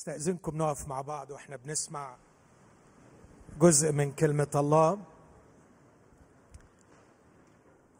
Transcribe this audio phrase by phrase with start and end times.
[0.00, 2.16] استأذنكم نقف مع بعض وإحنا بنسمع
[3.58, 4.98] جزء من كلمة الله.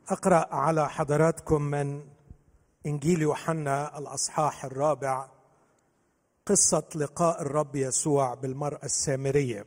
[0.09, 2.09] أقرأ على حضراتكم من
[2.87, 5.29] إنجيل يوحنا الأصحاح الرابع
[6.47, 9.67] قصة لقاء الرب يسوع بالمرأة السامرية.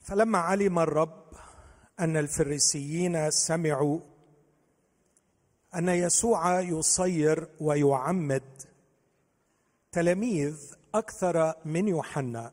[0.00, 1.24] فلما علم الرب
[2.00, 4.00] أن الفريسيين سمعوا
[5.74, 8.62] أن يسوع يصير ويعمد.
[9.92, 12.52] تلاميذ أكثر من يوحنا.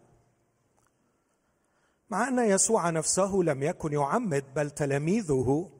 [2.09, 5.71] مع أن يسوع نفسه لم يكن يعمد بل تلاميذه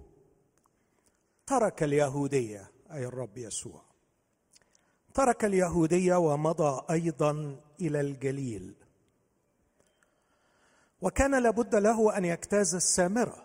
[1.48, 2.72] ترك اليهودية.
[2.92, 3.82] أي الرب يسوع.
[5.14, 8.74] ترك اليهودية ومضى أيضا إلى الجليل.
[11.02, 13.45] وكان لابد له أن يجتاز السامرة.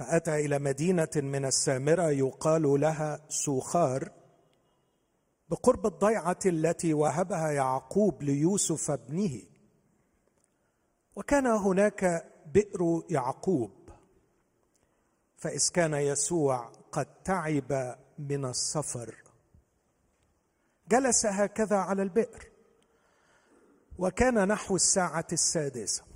[0.00, 4.12] فأتى إلى مدينة من السامرة يقال لها سوخار
[5.48, 9.42] بقرب الضيعة التي وهبها يعقوب ليوسف ابنه.
[11.16, 13.90] وكان هناك بئر يعقوب
[15.36, 19.14] فإذ كان يسوع قد تعب من السفر
[20.88, 22.50] جلس هكذا على البئر
[23.98, 26.09] وكان نحو الساعة السادسة.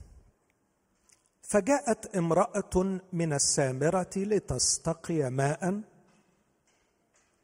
[1.45, 5.83] فجاءت امرأة من السامرة لتستقي ماء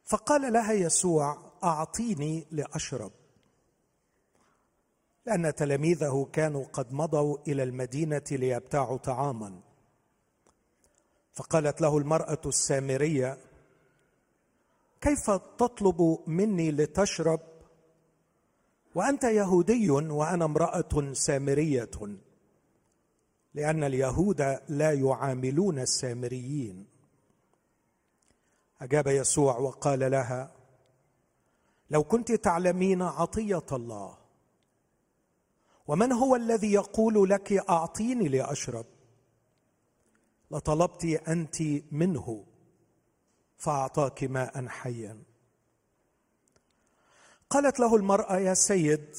[0.04, 3.12] فقال لها يسوع أعطيني لأشرب.
[5.26, 9.60] لأن تلاميذه كانوا قد مضوا إلى المدينة ليبتاعوا طعاما.
[11.32, 13.38] فقالت له المرأة السامرية
[15.00, 17.40] كيف تطلب مني لتشرب؟
[18.94, 21.90] وأنت يهودي وأنا امرأة سامرية.
[23.54, 26.86] لأن اليهود لا يعاملون السامريين.
[28.80, 30.52] أجاب يسوع وقال لها
[31.90, 34.18] لو كنت تعلمين عطية الله
[35.86, 38.86] ومن هو الذي يقول لك أعطيني لأشرب؟
[40.50, 42.44] لطلبت أنت منه
[43.56, 45.22] فأعطاك ماء حيا.
[47.50, 49.16] قالت له المرأة يا سيد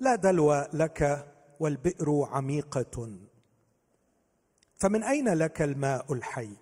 [0.00, 3.18] لا دلو لك والبئر عميقة.
[4.76, 6.56] فمن أين لك الماء الحي؟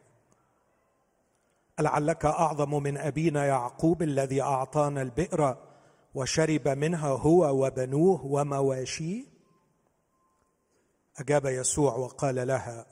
[1.81, 5.57] لعلك أعظم من أبينا يعقوب الذي أعطانا البئر
[6.15, 9.25] وشرب منها هو وبنوه ومواشيه؟
[11.17, 12.87] أجاب يسوع وقال لها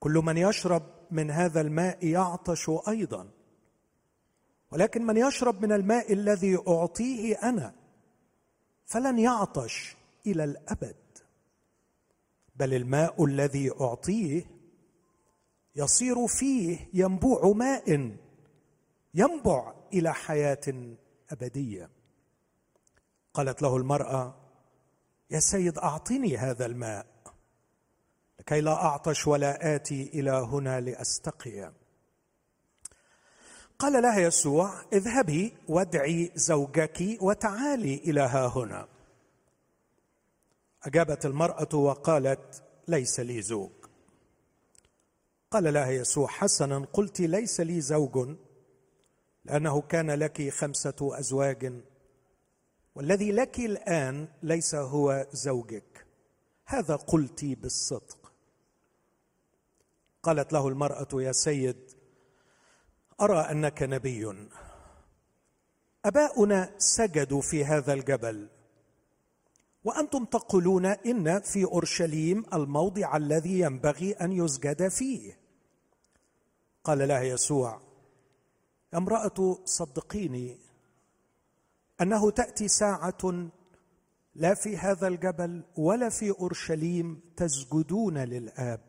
[0.00, 3.30] كل من يشرب من هذا الماء يعطش أيضا
[4.72, 7.74] ولكن من يشرب من الماء الذي أعطيه أنا
[8.86, 9.96] فلن يعطش
[10.26, 10.96] إلى الأبد.
[12.60, 14.44] بل الماء الذي أعطيه
[15.76, 18.16] يصير فيه ينبوع ماء
[19.14, 20.96] ينبع إلى حياة
[21.30, 21.90] أبدية.
[23.34, 24.34] قالت له المرأة
[25.30, 27.06] يا سيد أعطني هذا الماء
[28.40, 31.72] لكي لا أعطش ولا آتي إلى هنا لأستقي.
[33.78, 38.88] قال لها يسوع اذهبي وادعي زوجك وتعالي إلى ها هنا.
[40.82, 43.70] أجابت المرأة وقالت ليس لي زوج.
[45.50, 48.36] قال لها يسوع حسنا قلت ليس لي زوج
[49.44, 51.82] لأنه كان لك خمسة أزواج
[52.94, 56.06] والذي لك الآن ليس هو زوجك.
[56.66, 58.32] هذا قلت بالصدق.
[60.22, 61.92] قالت له المرأة يا سيد
[63.20, 64.48] أرى أنك نبي.
[66.04, 68.48] أباؤنا سجدوا في هذا الجبل
[69.84, 75.38] وأنتم تقولون إن في أورشليم الموضع الذي ينبغي أن يسجد فيه.
[76.84, 77.80] قال لها يسوع
[78.94, 80.58] امرأة صدقيني
[82.00, 83.48] أنه تأتي ساعة
[84.34, 88.80] لا في هذا الجبل ولا في أورشليم تسجدون للآب.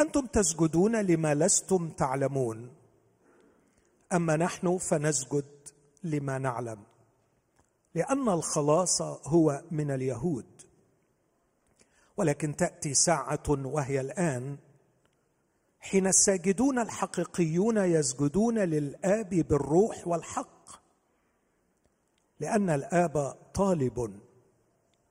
[0.00, 2.74] أنتم تسجدون لما لستم تعلمون.
[4.12, 5.44] أما نحن فنسجد
[6.04, 6.91] لما نعلم.
[7.94, 10.46] لأن الخلاص هو من اليهود.
[12.16, 14.58] ولكن تأتي ساعة وهي الآن
[15.80, 20.82] حين الساجدون الحقيقيون يسجدون للآب بالروح والحق
[22.40, 24.20] لأن الآب طالب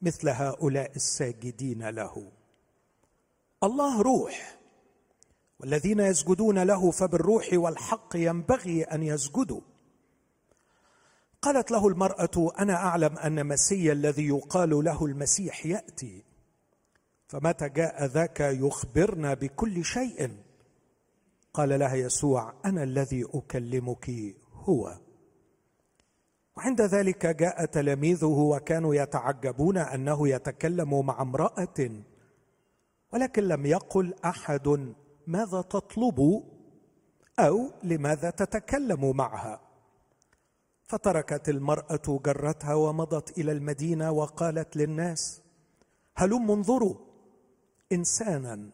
[0.01, 2.31] مثل هؤلاء الساجدين له.
[3.63, 4.59] الله روح
[5.59, 9.61] والذين يسجدون له فبالروح والحق ينبغي أن يسجدوا.
[11.41, 16.23] قالت له المرأة أنا أعلم أن مسيا الذي يقال له المسيح يأتي.
[17.27, 20.38] فمتى جاء ذاك يخبرنا بكل شيء؟
[21.53, 24.97] قال لها يسوع أنا الذي أكلمك هو.
[26.57, 31.91] وعند ذلك جاء تلاميذه وكانوا يتعجبون أنه يتكلم مع امرأة
[33.13, 34.93] ولكن لم يقل أحد
[35.27, 36.43] ماذا تطلب
[37.39, 39.70] أو لماذا تتكلم معها.
[40.91, 45.41] فتركت المرأة جرتها ومضت إلى المدينة وقالت للناس
[46.15, 46.95] هلم انظروا
[47.91, 48.69] إنسانا.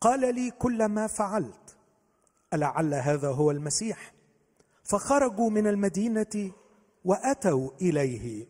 [0.00, 1.76] قال لي كل ما فعلت.
[2.54, 4.14] ألعل هذا هو المسيح.
[4.84, 6.52] فخرجوا من المدينة
[7.04, 8.46] وأتوا إليه.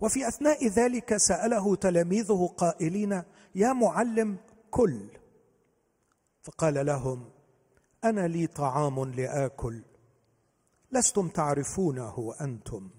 [0.00, 3.22] وفي أثناء ذلك سأله تلاميذه قائلين
[3.54, 4.36] يا معلم
[4.70, 5.08] كل.
[6.42, 7.30] فقال لهم
[8.04, 9.82] أنا لي طعام لآكل.
[10.92, 12.90] لستم تعرفونه أنتم.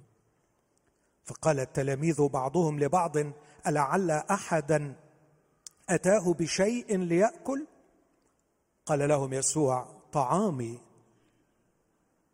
[1.24, 3.18] فقال التلاميذ بعضهم لبعض
[3.68, 4.96] ألعل أحدا
[5.90, 7.68] أتاه بشيء ليأكل؟
[8.86, 10.80] قال لهم يسوع طعامي.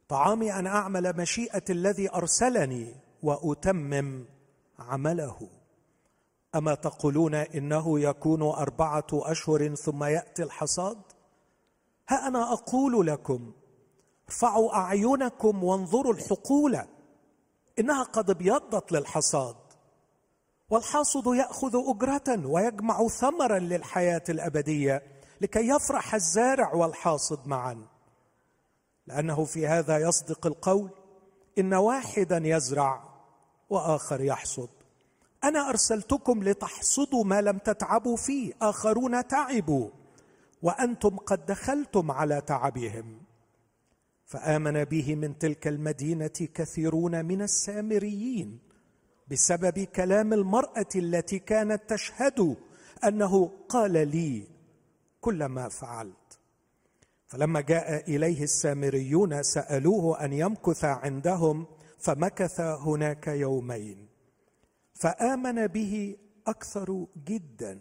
[0.07, 4.25] طعامي أن أعمل مشيئة الذي أرسلني وأتمم
[4.79, 5.49] عمله.
[6.55, 11.01] أما تقولون إنه يكون أربعة أشهر ثم يأتي الحصاد؟
[12.09, 13.53] ها أنا أقول لكم
[14.29, 16.79] ارفعوا أعينكم وانظروا الحقول
[17.79, 19.55] إنها قد ابيضت للحصاد.
[20.69, 25.03] والحاصد يأخذ أجرة ويجمع ثمرا للحياة الأبدية
[25.41, 27.87] لكي يفرح الزارع والحاصد معا.
[29.07, 30.89] لأنه في هذا يصدق القول
[31.57, 33.03] إن واحدا يزرع
[33.69, 34.69] وآخر يحصد.
[35.43, 39.89] أنا أرسلتكم لتحصدوا ما لم تتعبوا فيه آخرون تعبوا
[40.61, 43.28] وأنتم قد دخلتم على تعبهم.
[44.29, 48.59] فآمن به من تلك المدينة كثيرون من السامريين
[49.27, 52.55] بسبب كلام المرأة التي كانت تشهد
[53.03, 54.47] أنه قال لي
[55.21, 56.39] كل ما فعلت.
[57.27, 61.67] فلما جاء إليه السامريون سألوه أن يمكث عندهم
[61.97, 64.07] فمكث هناك يومين.
[64.93, 66.17] فآمن به
[66.47, 67.79] أكثر جدا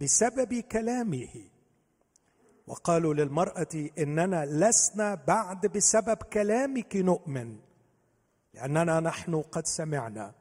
[0.00, 1.49] بسبب كلامه.
[2.70, 7.56] وقالوا للمرأة إننا لسنا بعد بسبب كلامك نؤمن
[8.54, 10.34] لأننا نحن قد سمعنا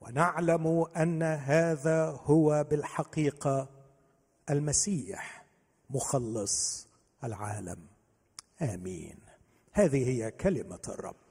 [0.00, 3.68] ونعلم أن هذا هو بالحقيقة
[4.50, 5.44] المسيح
[5.90, 6.88] مخلص
[7.24, 7.86] العالم.
[8.62, 9.18] آمين.
[9.72, 11.27] هذه هي كلمة الرب.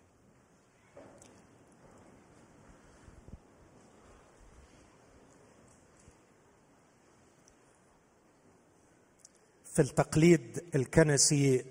[9.78, 11.66] في التقليد الكنسي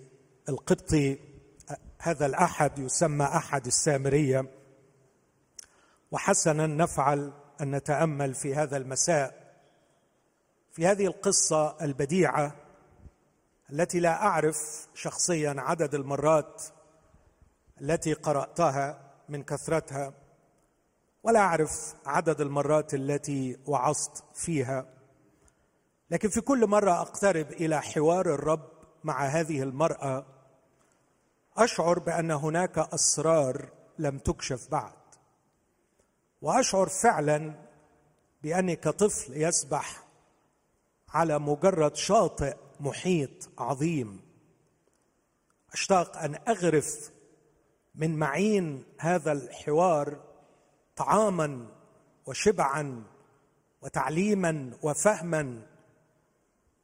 [0.48, 1.18] القبطي
[1.98, 4.50] هذا الأحد يسمى أحد السامرية.
[6.10, 9.54] وحسنا نفعل أن نتأمل في هذا المساء
[10.72, 12.56] في هذه القصة البديعة
[13.72, 16.62] التي لا أعرف شخصيا عدد المرات
[17.80, 20.14] التي قرأتها من كثرتها
[21.22, 24.95] ولا أعرف عدد المرات التي وعظت فيها.
[26.10, 28.70] لكن في كل مرة أقترب إلى حوار الرب
[29.04, 30.26] مع هذه المرأة
[31.56, 33.68] أشعر بأن هناك أسرار
[33.98, 34.92] لم تكشف بعد.
[36.42, 37.54] وأشعر فعلا
[38.42, 40.04] بأني كطفل يسبح
[41.08, 44.20] على مجرد شاطئ محيط عظيم.
[45.72, 47.10] أشتاق أن أغرف
[47.94, 50.20] من معين هذا الحوار
[50.96, 51.66] طعاما
[52.26, 53.04] وشبعا
[53.82, 55.66] وتعليما وفهما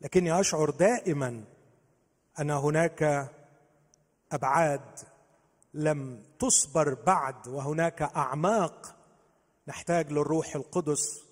[0.03, 1.45] لكني أشعر دائما
[2.41, 3.31] أن هناك
[4.33, 4.99] أبعاد
[5.75, 8.97] لم تصبر بعد وهناك أعماق
[9.69, 11.25] نحتاج للروح القدس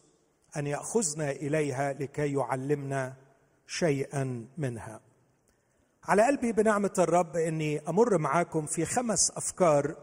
[0.56, 3.14] أن يأخذنا إليها لكي يعلمنا
[3.66, 5.00] شيئا منها.
[6.04, 9.96] على قلبي بنعمة الرب إني أمر معاكم في خمس أفكار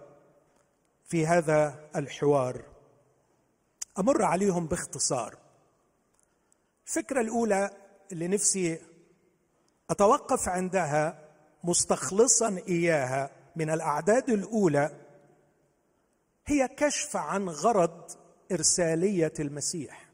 [1.05, 2.61] في هذا الحوار.
[3.99, 5.37] أمر عليهم باختصار.
[6.87, 8.79] الفكرة الأولى اللي نفسي
[9.89, 11.29] أتوقف عندها
[11.63, 14.91] مستخلصا إياها من الأعداد الأولى
[16.45, 18.11] هي كشف عن غرض
[18.51, 20.09] إرسالية المسيح.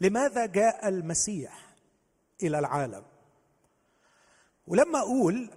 [0.00, 1.74] لماذا جاء المسيح
[2.42, 3.04] إلى العالم؟
[4.66, 5.50] ولما أقول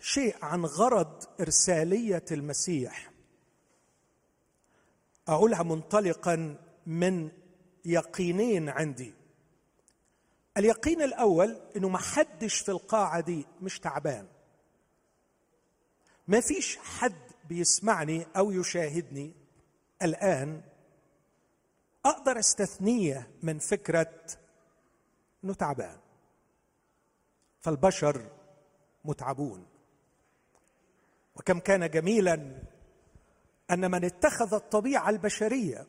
[0.00, 3.10] شيء عن غرض إرسالية المسيح
[5.28, 6.56] أقولها منطلقا
[6.86, 7.30] من
[7.84, 9.14] يقينين عندي.
[10.56, 14.26] اليقين الأول إنه ما حدش في القاعة دي مش تعبان.
[16.28, 17.14] ما فيش حد
[17.48, 19.34] بيسمعني أو يشاهدني
[20.02, 20.62] الآن
[22.04, 24.12] أقدر أستثنيه من فكرة
[25.44, 25.98] إنه تعبان.
[27.60, 28.30] فالبشر
[29.04, 29.66] متعبون.
[31.36, 32.62] وكم كان جميلا
[33.70, 35.86] أن من اتخذ الطبيعة البشرية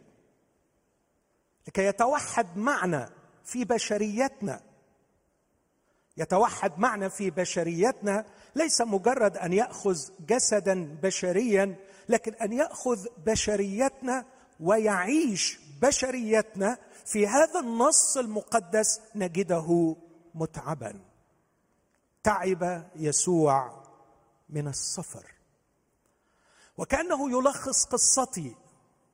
[1.67, 3.16] لكي يتوحد معنا
[3.47, 4.61] في بشريتنا.
[6.17, 8.25] يتوحد معنا في بشريتنا
[8.55, 11.75] ليس مجرد أن يأخذ جسدا بشريا
[12.09, 14.25] لكن أن يأخذ بشريتنا
[14.59, 19.95] ويعيش بشريتنا في هذا النص المقدس نجده
[20.35, 20.99] متعبا.
[22.23, 23.83] تعب يسوع
[24.49, 25.31] من السفر
[26.77, 28.55] وكأنه يلخص قصتي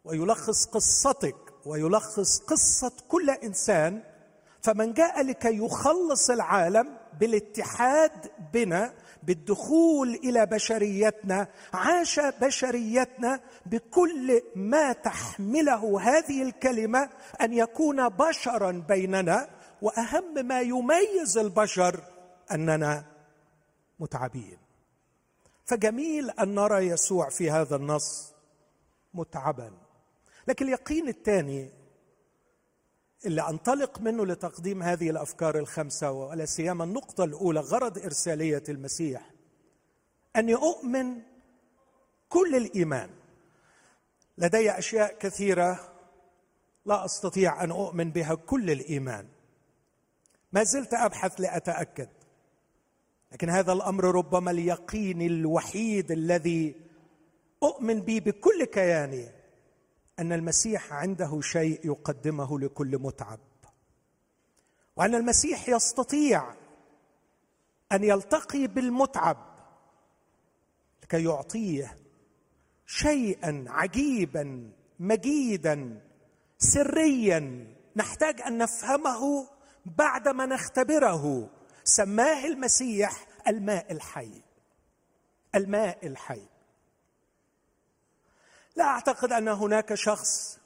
[0.05, 1.35] ويلخص قصتك
[1.65, 4.03] ويلخص قصة كل إنسان
[4.63, 8.93] فمن جاء لكي يخلص العالم بالاتحاد بنا
[9.23, 17.09] بالدخول إلى بشريتنا عاش بشريتنا بكل ما تحمله هذه الكلمة
[17.41, 19.49] أن يكون بشرا بيننا
[19.81, 21.99] وأهم ما يميز البشر
[22.51, 23.05] أننا
[23.99, 24.57] متعبين.
[25.65, 28.33] فجميل أن نرى يسوع في هذا النص
[29.13, 29.71] متعبا.
[30.47, 31.82] لكن اليقين الثاني
[33.25, 39.29] اللي أنطلق منه لتقديم هذه الأفكار الخمسة ولا سيما النقطة الأولى غرض إرسالية المسيح.
[40.35, 41.21] اني اؤمن
[42.29, 43.09] كل الإيمان.
[44.37, 45.79] لدي أشياء كثيرة
[46.85, 49.27] لا أستطيع أن أؤمن بها كل الإيمان.
[50.53, 52.09] ما زلت أبحث لأتأكد.
[53.31, 56.75] لكن هذا الأمر ربما اليقين الوحيد الذي
[57.63, 59.42] أؤمن به بكل كياني.
[60.19, 63.39] أن المسيح عنده شيء يقدمه لكل متعب
[64.95, 66.53] وأن المسيح يستطيع
[67.91, 69.37] أن يلتقي بالمتعب
[71.03, 71.97] لكي يعطيه
[72.85, 76.01] شيئا عجيبا مجيدا
[76.57, 77.67] سريا.
[77.95, 79.47] نحتاج أن نفهمه
[79.85, 81.49] بعدما نختبره.
[81.83, 84.41] سماه المسيح الماء الحي
[85.55, 86.41] الماء الحي.
[88.75, 90.59] لا أعتقد أن هناك شخص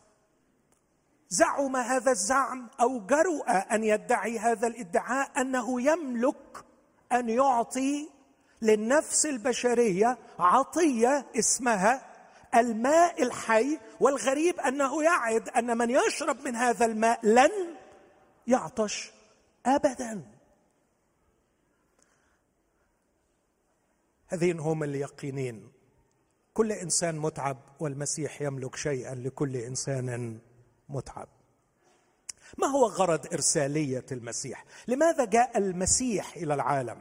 [1.30, 6.66] زعم هذا الزعم أو جرؤ أن يدعي هذا الإدعاء أنه يملك
[7.12, 8.10] أن يعطي
[8.62, 12.02] للنفس البشرية عطية اسمها
[12.56, 17.76] الماء الحي والغريب أنه يعد أن من يشرب من هذا الماء لن
[18.48, 19.12] يعطش
[19.66, 20.22] ابدا.
[24.28, 25.77] هذين هم اليقينين.
[26.58, 30.40] كل إنسان متعب والمسيح يملك شيئا لكل إنسان
[30.90, 31.28] متعب.
[32.58, 36.98] ما هو غرض إرسالية المسيح؟ لماذا جاء المسيح إلى العالم؟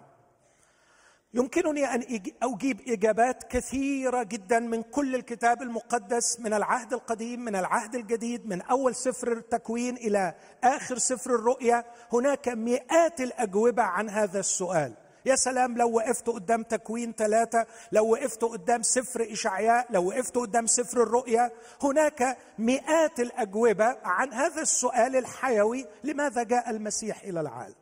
[1.35, 2.03] يمكنني أن
[2.43, 8.63] أجيب إجابات كثيرة جدا من كل الكتاب المقدس من العهد القديم من العهد الجديد من
[8.63, 10.35] أول سفر التكوين إلى
[10.65, 11.85] آخر سفر الرؤيا.
[12.13, 15.06] هناك مئات الأجوبة عن هذا السؤال.
[15.27, 20.67] يا سلام لو وقفت قدام تكوين ثلاثة لو وقفت قدام سفر إشعياء لو وقفت قدام
[20.67, 21.51] سفر الرؤيا
[21.83, 27.75] هناك مئات الأجوبة عن هذا السؤال الحيوي لماذا جاء المسيح إلى العالم؟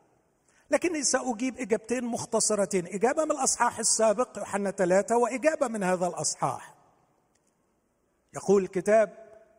[0.71, 6.75] لكني سأجيب إجابتين مختصرتين إجابة من الأصحاح السابق يوحنا ثلاثة وإجابة من هذا الأصحاح.
[8.33, 9.09] يقول الكتاب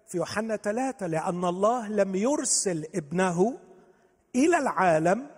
[0.09, 3.59] في يوحنا ثلاثة لأن الله لم يرسل ابنه
[4.35, 5.36] إلى العالم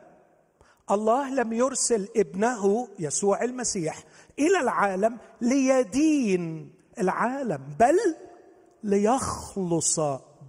[0.91, 4.05] الله لم يرسل ابنه يسوع المسيح
[4.39, 7.97] إلى العالم ليدين العالم بل
[8.83, 10.01] ليخلص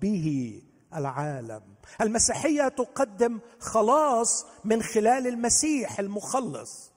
[0.02, 0.62] به
[0.96, 1.62] العالم.
[2.02, 6.92] المسيحية تقدم خلاص من خلال المسيح المخلص.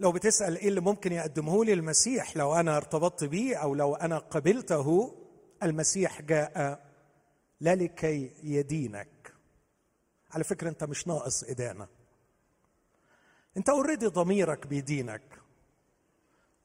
[0.00, 4.18] لو بتسأل إيه اللي ممكن يقدمه لي المسيح لو أنا ارتبطت به أو لو أنا
[4.18, 5.14] قبلته
[5.62, 6.80] المسيح جاء
[7.60, 9.13] لا لكي يدينك.
[10.34, 11.86] على فكرة أنت مش ناقص إدانة
[13.56, 15.22] أنت already ضميرك بيدينك.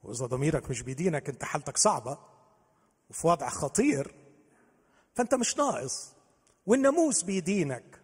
[0.02, 2.18] وإذا ضميرك مش بيدينك أنت حالتك صعبة
[3.10, 4.14] وفي وضع خطير.
[5.14, 6.12] فأنت مش ناقص.
[6.66, 8.00] والناموس بيدينك.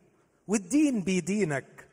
[0.49, 1.89] والدين بيدينك.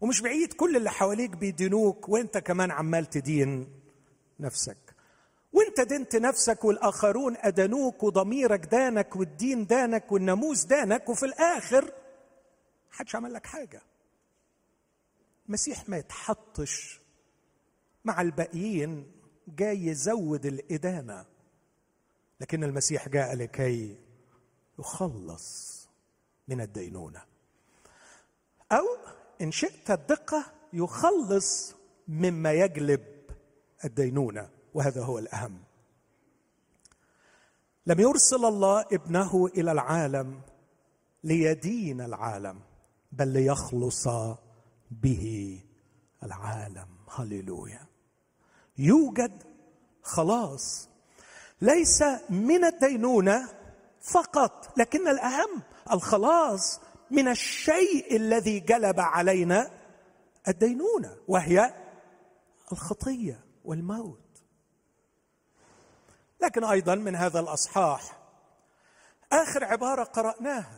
[0.00, 2.08] ومش بعيد كل اللي حواليك بيدينوك.
[2.08, 3.80] وأنت كمان عمال تدين
[4.40, 4.94] نفسك.
[5.52, 11.92] وأنت دنت نفسك والآخرون ادانوك وضميرك دانك والدين دانك والناموس دانك وفي الآخر
[12.98, 13.82] حدش عمل لك حاجة.
[15.46, 17.00] المسيح ما يتحطش
[18.04, 19.12] مع الباقيين
[19.48, 21.26] جاي يزود الإدانة
[22.40, 23.98] لكن المسيح جاء لكي
[24.78, 25.78] يخلص
[26.48, 27.22] من الدينونة.
[28.72, 28.84] أو
[29.40, 31.74] إن شئت الدقة يخلص
[32.08, 33.04] مما يجلب
[33.84, 35.62] الدينونة وهذا هو الأهم.
[37.86, 40.40] لم يرسل الله ابنه إلى العالم
[41.24, 42.67] ليدين العالم.
[43.12, 44.08] بل ليخلص
[44.90, 45.60] به
[46.22, 46.88] العالم.
[47.10, 47.86] هللويا.
[48.78, 49.42] يوجد
[50.02, 50.88] خلاص.
[51.60, 53.48] ليس من الدينونة
[54.00, 55.62] فقط لكن الأهم
[55.92, 59.70] الخلاص من الشيء الذي جلب علينا
[60.48, 61.74] الدينونة وهي
[62.72, 64.42] الخطية والموت.
[66.42, 68.18] لكن أيضا من هذا الأصحاح
[69.32, 70.77] آخر عبارة قرأناها.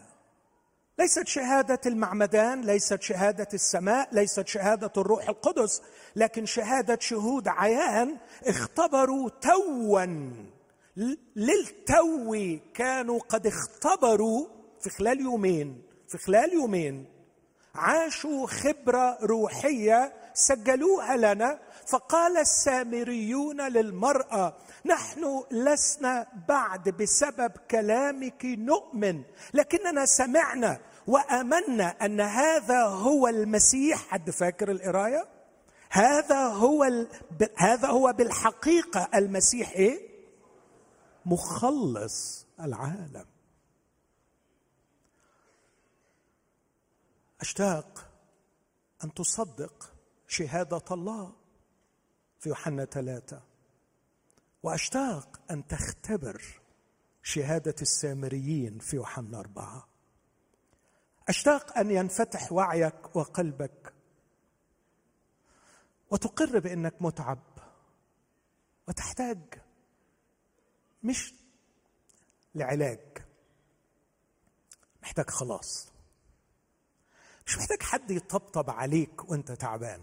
[1.01, 5.83] ليست شهادة المعمدان ليست شهادة السماء ليست شهادة الروح القدس
[6.17, 8.17] لكن شهادة شهود عيان
[8.47, 10.07] اختبروا توا.
[11.37, 14.47] للتو كانوا قد اختبروا
[14.81, 17.20] في خلال يومين في خلال يومين.
[17.75, 29.23] عاشوا خبرة روحية سجلوها لنا فقال السامريون للمرأة نحن لسنا بعد بسبب كلامك نؤمن
[29.55, 34.09] لكننا سمعنا وأمنا أن هذا هو المسيح.
[34.09, 35.27] حد فاكر القراية؟
[35.91, 37.09] هذا هو ال...
[37.57, 40.11] هذا هو بالحقيقة المسيح إيه؟
[41.27, 43.25] مخلص العالم.
[47.41, 48.11] أشتاق
[49.05, 49.95] أن تصدق
[50.29, 51.33] شهادة الله
[52.39, 53.43] في يوحنا ثلاثة.
[54.63, 56.61] وأشتاق أن تختبر
[57.23, 59.89] شهادة السامريين في يوحنا أربعة.
[61.29, 63.95] أشتاق أن ينفتح وعيك وقلبك
[66.11, 67.43] وتقر بأنك متعب
[68.89, 69.39] وتحتاج
[71.03, 71.35] مش
[72.55, 73.19] لعلاج
[75.03, 75.93] محتاج خلاص.
[77.51, 80.01] مش محتاج حد يطبطب عليك وانت تعبان.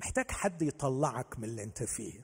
[0.00, 2.20] محتاج حد يطلعك من اللي انت فيه.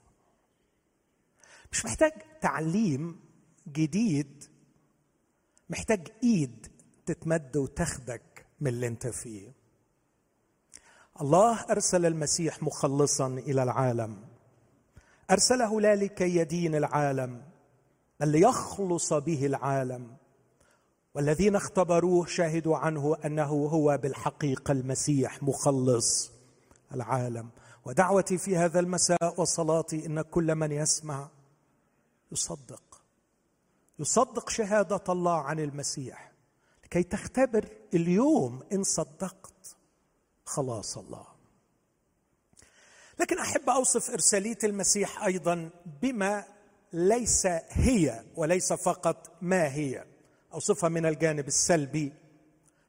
[1.73, 3.21] مش محتاج تعليم
[3.69, 4.45] جديد.
[5.71, 6.67] محتاج ايد
[7.07, 9.53] تتمد وتاخدك من اللي انت فيه.
[11.21, 14.29] الله أرسل المسيح مخلصا إلى العالم.
[15.31, 17.43] أرسله لا لكي يدين العالم
[18.21, 20.17] بل ليخلص به العالم.
[21.19, 26.31] والذين اختبروه شهدوا عنه أنه هو بالحقيقة المسيح مخلص
[26.95, 27.51] العالم.
[27.85, 31.29] ودعوتي في هذا المساء وصلاتي إن كل من يسمع
[32.33, 33.01] يصدق.
[33.99, 36.33] يصدق شهادة الله عن المسيح.
[36.85, 39.77] لكي تختبر اليوم إن صدقت
[40.45, 41.27] خلاص الله.
[43.21, 45.71] لكن أحب أوصف إرسالية المسيح أيضا
[46.03, 46.45] بما
[46.93, 50.08] ليس هي وليس فقط ما هي.
[50.55, 52.13] أوصفها من الجانب السلبي.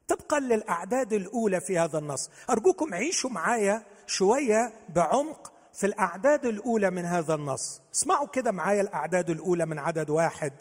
[0.08, 2.30] طبقا للأعداد الأولى في هذا النص.
[2.50, 7.80] أرجوكم عيشوا معايا شوية بعمق في الأعداد الأولى من هذا النص.
[7.94, 10.52] اسمعوا كده معايا الأعداد الأولى من عدد واحد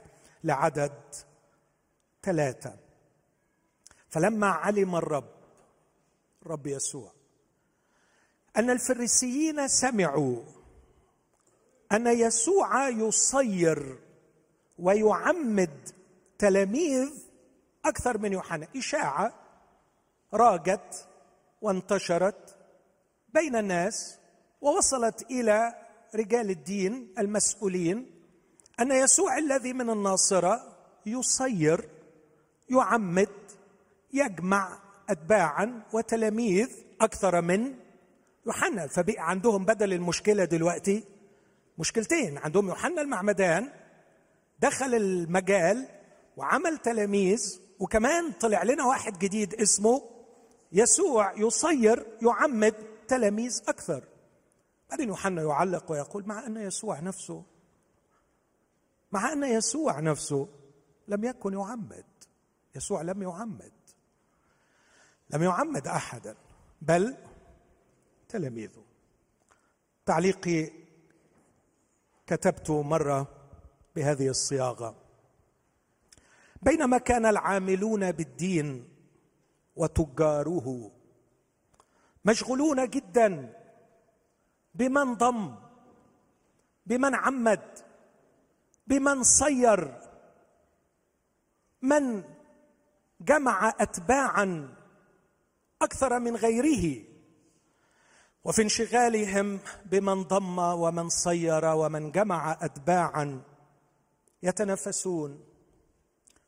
[0.44, 0.94] لعدد
[2.24, 2.76] ثلاثة.
[4.10, 5.30] فلما علم الرب
[6.46, 7.12] الرب يسوع
[8.58, 10.44] أن الفريسيين سمعوا
[11.92, 14.00] أن يسوع يصير
[14.80, 15.90] ويعمد
[16.39, 17.10] تلاميذ
[17.86, 18.67] أكثر من يوحنا.
[18.75, 19.34] إشاعة
[20.34, 21.08] راجت
[21.62, 22.58] وانتشرت
[23.34, 24.19] بين الناس
[24.62, 25.75] ووصلت إلى
[26.15, 28.12] رجال الدين المسؤولين
[28.80, 31.89] أن يسوع الذي من الناصرة يصير
[32.69, 33.30] يعمد
[34.13, 36.69] يجمع اتباعا وتلاميذ
[37.02, 37.75] أكثر من
[38.45, 38.88] يوحنا.
[38.88, 41.04] فبقى عندهم بدل المشكلة دلوقتي
[41.78, 42.38] مشكلتين.
[42.38, 43.71] عندهم يوحنا المعمدان
[44.60, 45.99] دخل المجال
[46.39, 50.02] وعمل تلاميذ وكمان طلع لنا واحد جديد اسمه
[50.71, 52.75] يسوع يصير يعمد
[53.08, 54.04] تلاميذ أكثر.
[54.89, 57.43] بعدين يوحنا يعلق ويقول مع أن يسوع نفسه
[59.12, 60.47] مع أن يسوع نفسه
[61.08, 62.06] لم يكن يعمد
[62.75, 63.71] يسوع لم يعمد
[65.30, 66.36] لم يعمد أحدا
[66.82, 67.17] بل
[68.30, 68.84] تلاميذه.
[70.06, 70.71] تعليقي
[72.28, 73.28] كتبت مرة
[73.95, 75.09] بهذه الصياغة.
[76.62, 78.89] بينما كان العاملون بالدين
[79.76, 80.91] وتجاره
[82.26, 83.54] مشغولون جدا
[84.76, 85.56] بمن ضم
[86.86, 87.62] بمن عمد
[88.88, 90.02] بمن صير
[91.82, 92.24] من
[93.22, 94.76] جمع اتباعا
[95.82, 97.04] أكثر من غيره.
[98.43, 103.41] وفي انشغالهم بمن ضم ومن صير ومن جمع اتباعا
[104.43, 105.49] يتنافسون.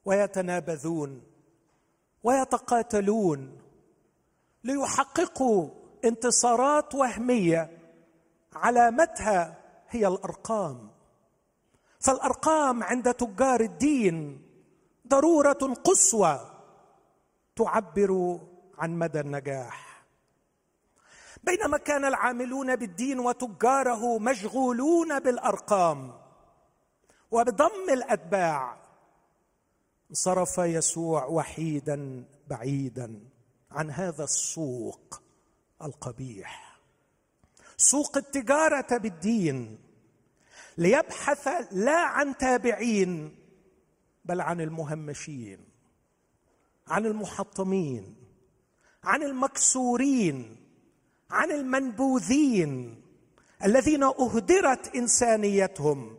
[0.05, 1.21] ويتنابذون
[2.23, 3.57] ويتقاتلون
[4.63, 5.69] ليحققوا
[6.05, 7.77] انتصارات وهمية
[8.53, 9.57] علامتها
[9.89, 10.89] هي الأرقام.
[11.99, 14.41] فالأرقام عند تجار الدين
[15.07, 16.39] ضرورة قصوى
[17.55, 18.39] تعبر
[18.77, 20.03] عن مدى النجاح.
[21.43, 26.13] بينما كان العاملون بالدين وتجاره مشغولون بالأرقام
[27.31, 28.80] وبضم الأتباع
[30.11, 33.19] انصرف يسوع وحيدا بعيدا
[33.71, 35.21] عن هذا السوق
[35.81, 36.79] القبيح.
[37.77, 39.79] سوق التجارة بالدين
[40.77, 43.35] ليبحث لا عن تابعين
[44.25, 45.59] بل عن المهمشين
[46.87, 48.15] عن المحطمين
[49.03, 50.57] عن المكسورين
[51.29, 53.01] عن المنبوذين
[53.63, 56.17] الذين أهدرت إنسانيتهم.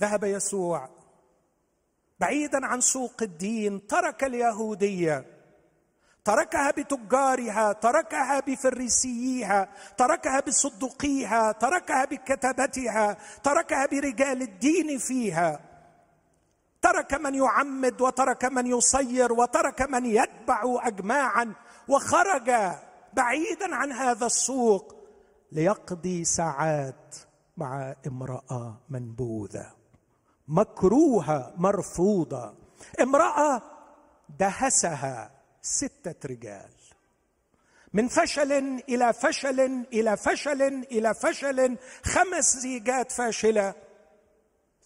[0.00, 0.95] ذهب يسوع
[2.20, 5.36] بعيدا عن سوق الدين ترك اليهودية
[6.26, 15.60] تركها بتجارها تركها بفريسييها تركها بصدقيها تركها بكتبتها تركها برجال الدين فيها.
[16.82, 21.54] ترك من يعمد وترك من يصير وترك من يتبع اجماعا
[21.88, 22.50] وخرج
[23.12, 24.94] بعيدا عن هذا السوق
[25.52, 27.16] ليقضي ساعات
[27.56, 29.75] مع امرأة منبوذة.
[30.48, 32.54] مكروهة مرفوضة.
[33.00, 33.62] امرأة
[34.38, 35.30] دهسها
[35.62, 36.70] ستة رجال.
[37.92, 38.52] من فشل
[38.88, 39.60] إلى فشل
[39.92, 43.74] إلى فشل إلى فشل خمس زيجات فاشلة.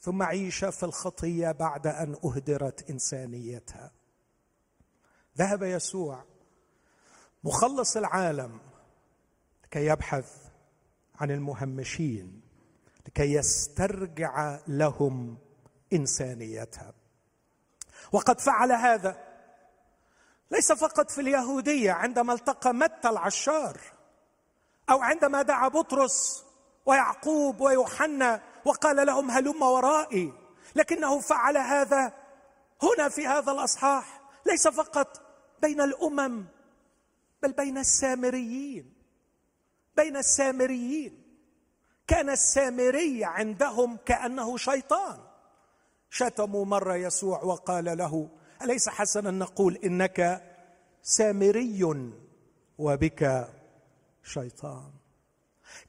[0.01, 3.91] ثم عيشه في الخطية بعد أن أهدرت إنسانيتها.
[5.39, 6.25] ذهب يسوع
[7.45, 8.61] مخلص العالم
[9.65, 10.37] لكي يبحث
[11.15, 12.41] عن المهمشين
[13.07, 15.39] لكي يسترجع لهم
[15.93, 16.93] إنسانيتها.
[18.13, 19.31] وقد فعل هذا.
[20.51, 23.81] ليس فقط في اليهودية عندما التقى متى العشار
[24.91, 26.45] أو عندما دعا بطرس
[26.87, 30.33] ويعقوب ويوحنا وقال لهم هلم ورائي
[30.77, 32.13] لكنه فعل هذا
[32.83, 34.21] هنا في هذا الأصحاح.
[34.47, 35.23] ليس فقط
[35.63, 36.45] بين الأمم
[37.43, 38.95] بل بين السامريين.
[39.97, 41.23] بين السامريين.
[42.07, 45.30] كان السامري عندهم كأنه شيطان.
[46.11, 48.29] شتموا مره يسوع وقال له
[48.63, 50.43] أليس حسنا نقول إنك
[51.03, 51.85] سامري
[52.79, 53.49] وبك
[54.23, 54.91] شيطان؟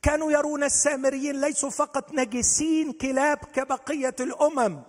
[0.01, 4.81] كانوا يرون السامريين ليسوا فقط نجسين كلاب كبقية الأمم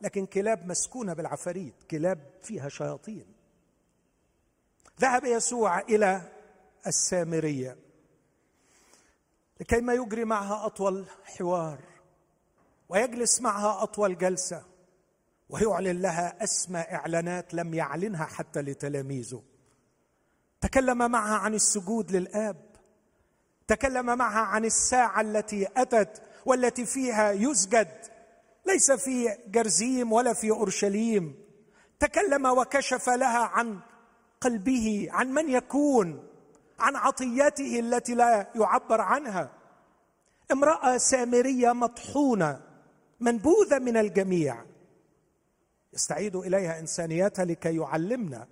[0.00, 3.26] لكن كلاب مسكونة بالعفاريت كلاب فيها شياطين.
[5.00, 6.22] ذهب يسوع إلى
[6.86, 7.76] السامرية
[9.60, 11.78] لكي ما يجري معها أطول حوار
[12.88, 14.64] ويجلس معها أطول جلسة.
[15.50, 19.42] ويعلن لها اسمى إعلانات لم يعلنها حتى لتلاميذه.
[20.60, 22.56] تكلم معها عن السجود للآب.
[23.66, 27.88] تكلم معها عن الساعة التي أتت والتي فيها يسجد.
[28.66, 31.34] ليس في جرزيم ولا في أورشليم.
[32.00, 33.78] تكلم وكشف لها عن
[34.40, 36.26] قلبه عن من يكون
[36.78, 39.50] عن عطيته التي لا يعبر عنها.
[40.52, 42.60] امرأة سامرية مطحونة
[43.20, 44.69] منبوذة من الجميع.
[45.92, 48.46] يستعيد إليها انسانيتها لكي يعلمنا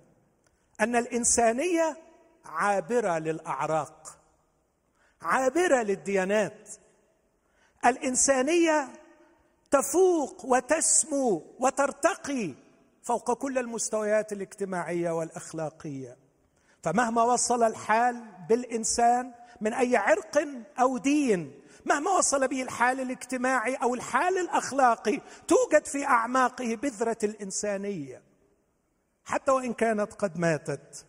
[0.81, 1.97] أن الإنسانية
[2.45, 4.17] عابرة للأعراق
[5.21, 6.69] عابرة للديانات.
[7.85, 8.87] الإنسانية
[9.71, 12.53] تفوق وتسمو وترتقي
[13.03, 16.17] فوق كل المستويات الاجتماعية والأخلاقية.
[16.83, 20.47] فمهما وصل الحال بالإنسان من أي عرق
[20.79, 28.21] أو دين مهما وصل به الحال الاجتماعي أو الحال الأخلاقي؟ توجد في أعماقه بذرة الإنسانية.
[29.25, 31.05] حتى وإن كانت قد ماتت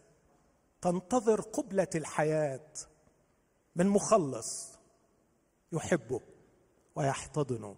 [0.83, 2.69] تنتظر قبلة الحياة
[3.77, 4.79] من مخلص
[5.73, 6.21] يحبه
[6.97, 7.77] ويحتضنه.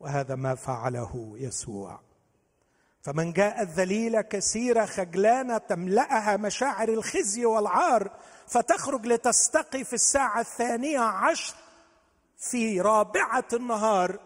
[0.00, 2.00] وهذا ما فعله يسوع.
[3.02, 8.10] فمن جاءت ذليله كثيرة خجلانة تملأها مشاعر الخزي والعار
[8.46, 11.54] فتخرج لتستقي في الساعة الثانية عشر
[12.36, 14.20] في رابعة النهار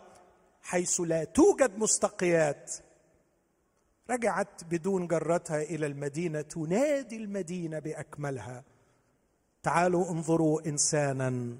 [0.62, 2.72] حيث لا توجد مستقيات.
[4.10, 8.64] رجعت بدون جرتها إلى المدينة تنادي المدينة بأكملها.
[9.62, 11.56] تعالوا انظروا إنسانا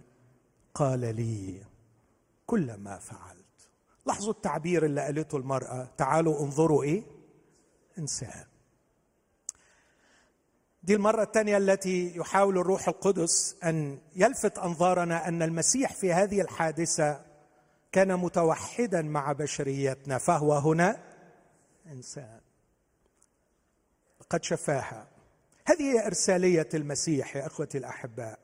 [0.75, 1.63] قال لي
[2.47, 3.71] كل ما فعلت.
[4.07, 5.89] لاحظوا التعبير اللي قالته المرأة.
[5.97, 7.03] تعالوا انظروا إيه؟
[7.99, 8.50] إنسان.
[10.83, 17.21] دي المرة الثانية التي يحاول الروح القدس أن يلفت أنظارنا أن المسيح في هذه الحادثة
[17.93, 21.03] كان متوحدا مع بشريتنا فهو هنا
[21.87, 22.41] إنسان.
[24.31, 25.09] قد شفاها.
[25.67, 28.39] هذه هي إرسالية المسيح يا أخوتي الأحباء.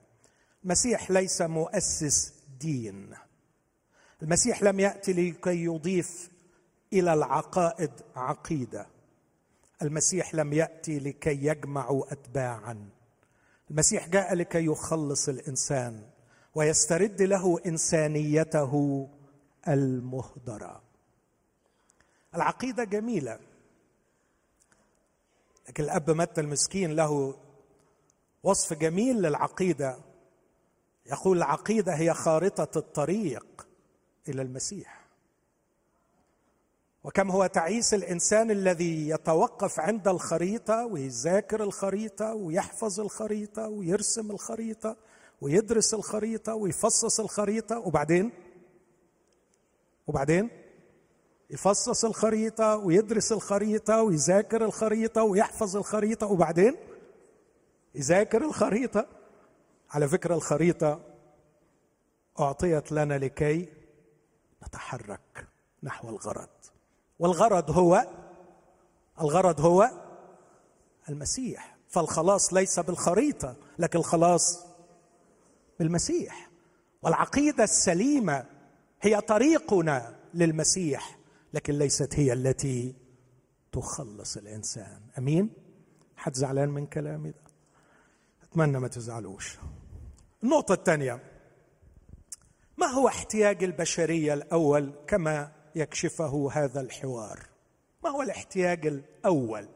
[0.64, 3.14] المسيح ليس مؤسس دين.
[4.22, 6.30] المسيح لم يأتي لكي يضيف
[6.92, 8.86] إلى العقائد عقيدة.
[9.82, 12.88] المسيح لم يأتي لكي يجمع اتباعا.
[13.70, 16.10] المسيح جاء لكي يخلص الإنسان
[16.54, 19.08] ويسترد له إنسانيته
[19.68, 20.82] المهدرة.
[22.34, 23.38] العقيدة جميلة
[25.68, 27.34] لكن الأب متى المسكين له
[28.42, 29.98] وصف جميل للعقيدة.
[31.06, 33.66] يقول العقيدة هي خارطة الطريق
[34.28, 35.05] إلى المسيح.
[37.06, 44.96] وكم هو تعيس الإنسان الذي يتوقف عند الخريطة ويذاكر الخريطة ويحفظ الخريطة ويرسم الخريطة
[45.40, 48.32] ويدرس الخريطة ويفصص الخريطة وبعدين؟
[50.06, 50.50] وبعدين؟
[51.50, 56.76] يفصص الخريطة ويدرس الخريطة ويذاكر الخريطة ويحفظ الخريطة وبعدين؟
[57.94, 59.06] يذاكر الخريطة.
[59.90, 61.00] على فكرة الخريطة
[62.40, 63.68] أعطيت لنا لكي
[64.62, 65.48] نتحرك
[65.82, 66.48] نحو الغرض.
[67.18, 68.06] والغرض هو
[69.20, 69.90] الغرض هو
[71.08, 71.76] المسيح.
[71.88, 74.66] فالخلاص ليس بالخريطة لكن الخلاص
[75.78, 76.50] بالمسيح.
[77.02, 78.44] والعقيدة السليمة
[79.02, 81.18] هي طريقنا للمسيح
[81.54, 82.94] لكن ليست هي التي
[83.72, 85.00] تخلص الإنسان.
[85.18, 85.50] أمين؟
[86.16, 87.40] حد زعلان من كلامي ده؟
[88.42, 89.58] أتمنى ما تزعلوش.
[90.42, 91.20] النقطة الثانية
[92.76, 97.46] ما هو احتياج البشرية الأول كما يكشفه هذا الحوار.
[98.04, 99.68] ما هو الاحتياج الأول؟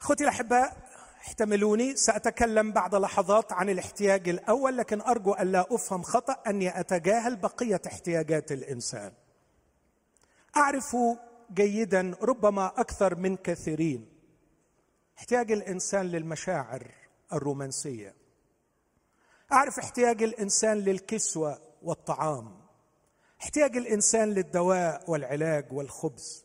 [0.00, 0.76] أخوتي الأحباء
[1.20, 7.80] احتملوني سأتكلم بعد لحظات عن الاحتياج الأول لكن أرجو الا أفهم خطأ أني أتجاهل بقية
[7.86, 9.12] احتياجات الإنسان.
[10.56, 10.96] أعرف
[11.54, 14.08] جيدا ربما أكثر من كثيرين.
[15.18, 16.90] احتياج الإنسان للمشاعر
[17.32, 18.14] الرومانسية.
[19.52, 22.61] أعرف احتياج الإنسان للكسوة والطعام.
[23.42, 26.44] احتياج الإنسان للدواء والعلاج والخبز.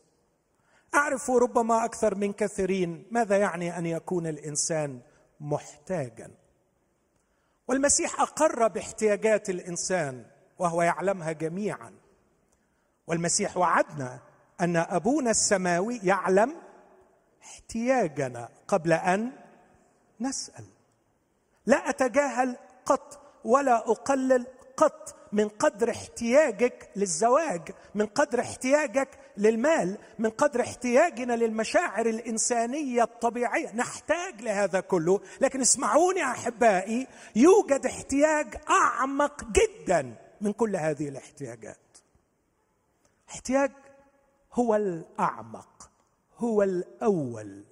[0.94, 5.00] أعرف ربما أكثر من كثيرين ماذا يعني أن يكون الإنسان
[5.40, 6.30] محتاجا.
[7.68, 10.24] والمسيح أقر باحتياجات الإنسان
[10.58, 11.94] وهو يعلمها جميعا.
[13.06, 14.20] والمسيح وعدنا
[14.60, 16.54] أن أبونا السماوي يعلم
[17.42, 19.32] احتياجنا قبل أن
[20.20, 20.64] نسأل.
[21.66, 22.56] لا أتجاهل
[22.86, 31.32] قط ولا أقلل قط من قدر احتياجك للزواج من قدر احتياجك للمال من قدر احتياجنا
[31.32, 33.76] للمشاعر الإنسانية الطبيعية.
[33.76, 35.20] نحتاج لهذا كله.
[35.40, 41.78] لكن اسمعوني أحبائي يوجد احتياج أعمق جدا من كل هذه الاحتياجات.
[43.28, 43.70] احتياج
[44.54, 45.90] هو الأعمق
[46.38, 47.64] هو الأول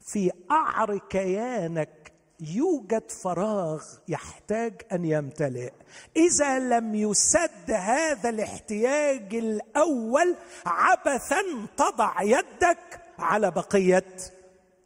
[0.00, 2.01] في قعر كيانك
[2.42, 5.72] يوجد فراغ يحتاج أن يمتلئ.
[6.16, 11.42] إذا لم يسد هذا الاحتياج الأول عبثا
[11.76, 14.16] تضع يدك على بقية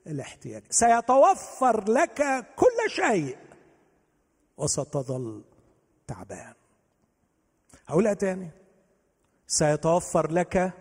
[0.07, 0.63] الاحتياج.
[0.71, 3.37] سيتوفر لك كل شيء
[4.57, 5.45] وستظل
[6.07, 6.55] تعبان.
[7.87, 8.51] هقولها تاني
[9.47, 10.73] سيتوفر لك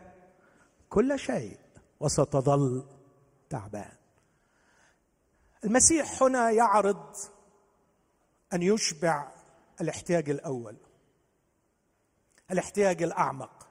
[0.89, 1.57] كل شيء
[1.99, 2.83] وستظل
[3.49, 3.91] تعبان.
[5.65, 7.15] المسيح هنا يعرض
[8.53, 9.31] أن يشبع
[9.81, 10.77] الاحتياج الأول
[12.51, 13.67] الاحتياج الأعمق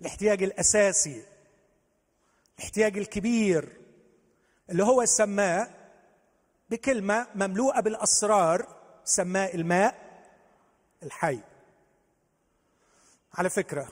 [0.00, 1.24] الاحتياج الأساسي
[2.58, 3.80] الاحتياج الكبير
[4.70, 5.68] اللي هو سماه
[6.70, 10.06] بكلمة مملوءة بالأسرار سماه الماء
[11.02, 11.40] الحي.
[13.34, 13.88] على فكرة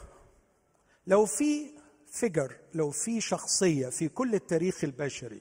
[1.07, 1.71] لو في
[2.07, 5.41] فيجر لو في شخصية في كل التاريخ البشري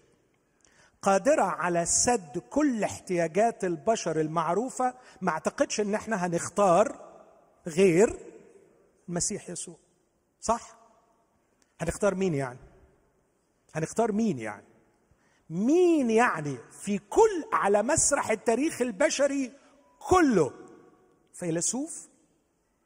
[1.03, 7.13] قادرة على سد كل احتياجات البشر المعروفة ما اعتقدش إن إحنا هنختار
[7.67, 8.19] غير
[9.09, 9.75] المسيح يسوع.
[10.41, 10.75] صح؟
[11.81, 12.59] هنختار مين يعني؟
[13.75, 14.65] هنختار مين يعني؟
[15.49, 19.51] مين يعني في كل على مسرح التاريخ البشري
[19.99, 20.51] كله؟
[21.33, 22.07] فيلسوف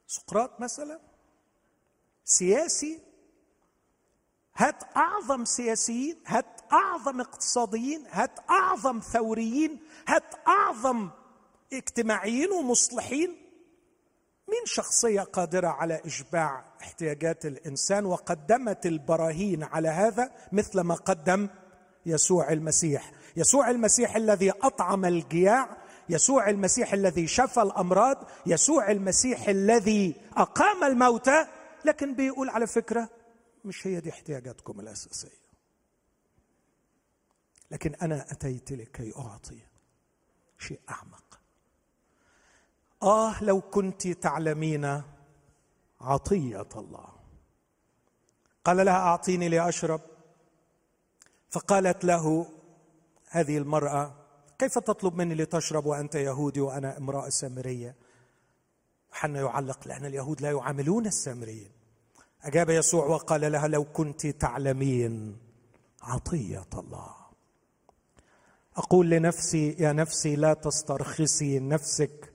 [0.06, 1.00] سقراط مثلا
[2.24, 3.00] سياسي
[4.56, 11.10] هات أعظم سياسيين هات أعظم اقتصاديين هات أعظم ثوريين هات أعظم
[11.72, 13.28] اجتماعيين ومصلحين
[14.48, 21.48] مين شخصية قادرة على إشباع احتياجات الإنسان وقدمت البراهين على هذا مثل ما قدم
[22.06, 23.12] يسوع المسيح.
[23.36, 25.76] يسوع المسيح الذي أطعم الجياع
[26.08, 31.46] يسوع المسيح الذي شفى الأمراض يسوع المسيح الذي أقام الموتى
[31.84, 33.08] لكن بيقول على فكرة
[33.64, 35.47] مش هي دي احتياجاتكم الأساسية.
[37.70, 39.58] لكن أنا أتيت لكي أعطي
[40.58, 41.40] شيء أعمق.
[43.02, 45.02] آه لو كنت تعلمين
[46.00, 47.08] عطية الله.
[48.64, 50.00] قال لها أعطيني لأشرب.
[51.50, 52.46] فقالت له
[53.30, 54.14] هذه المرأة
[54.58, 57.94] كيف تطلب مني لتشرب وأنت يهودي وأنا امرأة سامرية؟
[59.12, 61.70] حنا يعلق لأن اليهود لا يعاملون السامريين.
[62.42, 65.38] أجاب يسوع وقال لها لو كنت تعلمين
[66.02, 67.17] عطية الله.
[68.78, 72.32] أقول لنفسي يا نفسي لا تسترخصي نفسك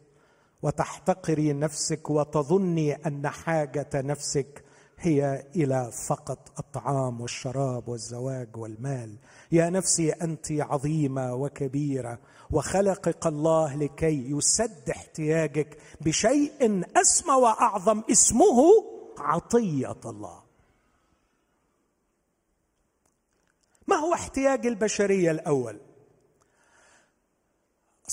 [0.62, 4.64] وتحتقري نفسك وتظني أن حاجة نفسك
[5.00, 9.16] هي إلى فقط الطعام والشراب والزواج والمال.
[9.52, 12.20] يا نفسي أنت عظيمة وكبيرة
[12.52, 18.64] وخلقك الله لكي يسد احتياجك بشيء أسمى وأعظم اسمه
[19.18, 20.44] عطية الله.
[23.88, 25.80] ما هو احتياج البشرية الأول؟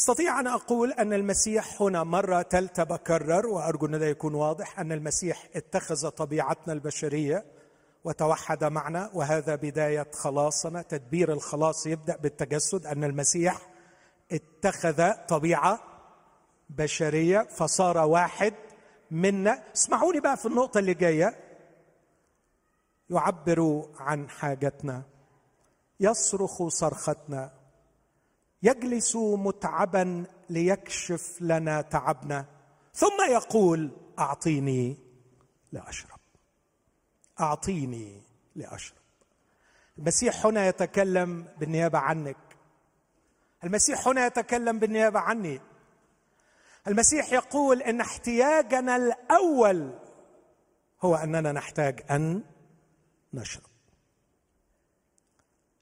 [0.01, 4.93] أستطيع أن أقول أن المسيح هنا مرة ثالثه بكرر وأرجو أن ده يكون واضح أن
[4.93, 7.45] المسيح اتخذ طبيعتنا البشرية
[8.05, 13.69] وتوحد معنا وهذا بداية خلاصنا تدبير الخلاص يبدأ بالتجسد أن المسيح
[14.33, 15.81] اتخذ طبيعة
[16.71, 18.55] بشرية فصار واحد
[19.11, 19.63] منا.
[19.75, 21.37] اسمعوني بقى في النقطة اللي جاية.
[23.11, 25.03] يعبر عن حاجتنا.
[26.01, 27.60] يصرخ صرختنا.
[28.63, 32.47] يجلس متعبا ليكشف لنا تعبنا
[32.95, 34.97] ثم يقول أعطيني
[35.73, 36.21] لأشرب
[37.41, 38.23] أعطيني
[38.57, 38.97] لأشرب.
[39.99, 42.37] المسيح هنا يتكلم بالنيابة عنك.
[43.65, 45.61] المسيح هنا يتكلم بالنيابة عني.
[46.89, 49.99] المسيح يقول إن احتياجنا الأول
[51.03, 52.43] هو أننا نحتاج أن
[53.35, 53.71] نشرب.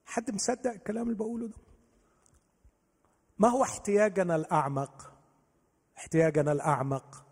[0.07, 1.55] حد مصدق الكلام اللي بقوله ده؟
[3.39, 5.13] ما هو احتياجنا الأعمق؟
[5.99, 7.25] احتياجنا الأعمق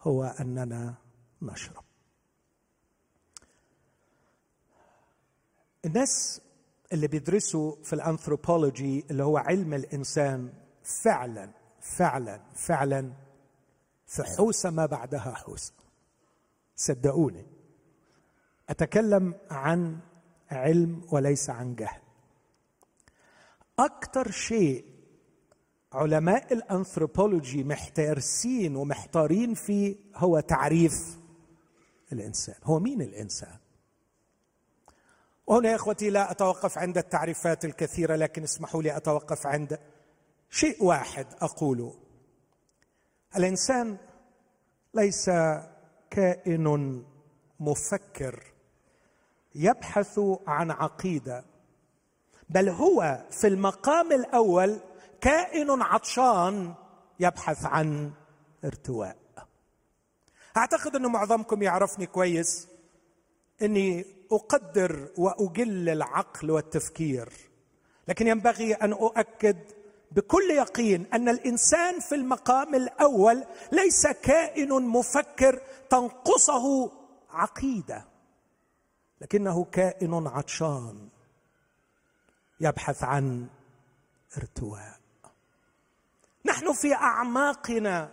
[0.00, 0.94] هو أننا
[1.42, 1.84] نشرب.
[5.84, 6.40] الناس
[6.92, 13.12] اللي بيدرسوا في الأنثروبولوجي اللي هو علم الإنسان فعلا فعلا فعلا
[14.06, 15.72] في حوسة ما بعدها حوسة.
[16.76, 17.46] صدقوني
[18.68, 20.00] أتكلم عن
[20.50, 22.00] علم وليس عن جهل.
[23.78, 24.89] أكثر شيء
[25.92, 31.18] علماء الأنثروبولوجي محتارسين ومحتارين فيه هو تعريف
[32.12, 32.54] الإنسان.
[32.64, 33.56] هو مين الإنسان؟
[35.46, 39.78] وهنا يا إخوتي لا أتوقف عند التعريفات الكثيرة لكن اسمحوا لي أتوقف عند
[40.50, 41.94] شيء واحد أقوله.
[43.36, 43.96] الإنسان
[44.94, 45.30] ليس
[46.10, 47.02] كائن
[47.60, 48.44] مفكر
[49.54, 51.44] يبحث عن عقيدة
[52.48, 54.80] بل هو في المقام الأول
[55.20, 56.74] كائن عطشان
[57.20, 58.12] يبحث عن
[58.64, 59.16] ارتواء.
[60.56, 62.68] أعتقد أن معظمكم يعرفني كويس
[63.62, 67.32] أني أقدر وأجل العقل والتفكير
[68.08, 69.58] لكن ينبغي أن أؤكد
[70.12, 76.92] بكل يقين أن الإنسان في المقام الأول ليس كائن مفكر تنقصه
[77.30, 78.04] عقيدة
[79.20, 81.08] لكنه كائن عطشان
[82.60, 83.46] يبحث عن
[84.36, 84.99] ارتواء.
[86.44, 88.12] نحن في أعماقنا.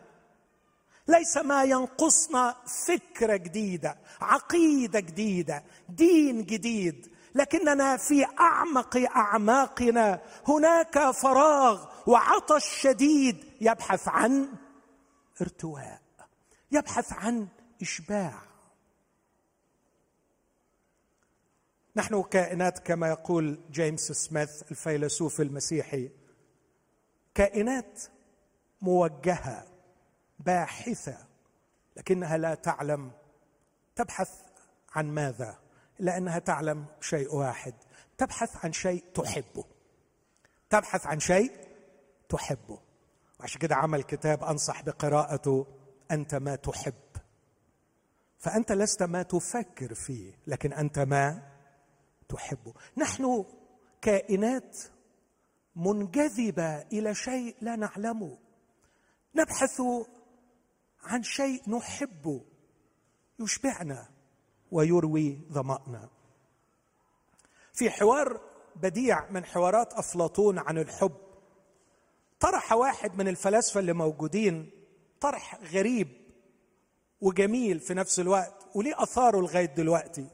[1.08, 2.56] ليس ما ينقصنا
[2.88, 7.12] فكرة جديدة عقيدة جديدة دين جديد.
[7.36, 10.22] لكننا في أعمق أعماقنا.
[10.48, 14.50] هناك فراغ وعطش شديد يبحث عن
[15.42, 16.02] ارتواء
[16.72, 17.48] يبحث عن
[17.82, 18.48] إشباع.
[21.96, 26.10] نحن كائنات كما يقول جيمس سميث الفيلسوف المسيحي
[27.36, 28.04] كائنات
[28.82, 29.68] موجهة
[30.40, 31.18] باحثة
[31.98, 33.12] لكنها لا تعلم.
[33.96, 34.30] تبحث
[34.96, 35.58] عن ماذا؟
[36.00, 37.74] إلا أنها تعلم شيء واحد.
[38.18, 39.64] تبحث عن شيء تحبه.
[40.70, 41.52] تبحث عن شيء
[42.30, 42.80] تحبه.
[43.40, 45.68] وعشان كده عمل كتاب أنصح بقراءته
[46.12, 46.94] أنت ما تحب.
[48.38, 51.42] فأنت لست ما تفكر فيه لكن أنت ما
[52.30, 52.74] تحبه.
[52.98, 53.46] نحن
[54.02, 54.78] كائنات
[55.76, 58.38] منجذبة إلى شيء لا نعلمه.
[59.38, 59.82] نبحث
[61.04, 62.42] عن شيء نحبه
[63.40, 64.10] يشبعنا
[64.72, 66.10] ويروي ظمأنا.
[67.74, 68.42] في حوار
[68.76, 71.18] بديع من حوارات أفلاطون عن الحب
[72.40, 74.72] طرح واحد من الفلاسفة اللي موجودين
[75.22, 76.08] طرح غريب
[77.22, 80.28] وجميل في نفس الوقت وليه آثاره لغاية دلوقتي.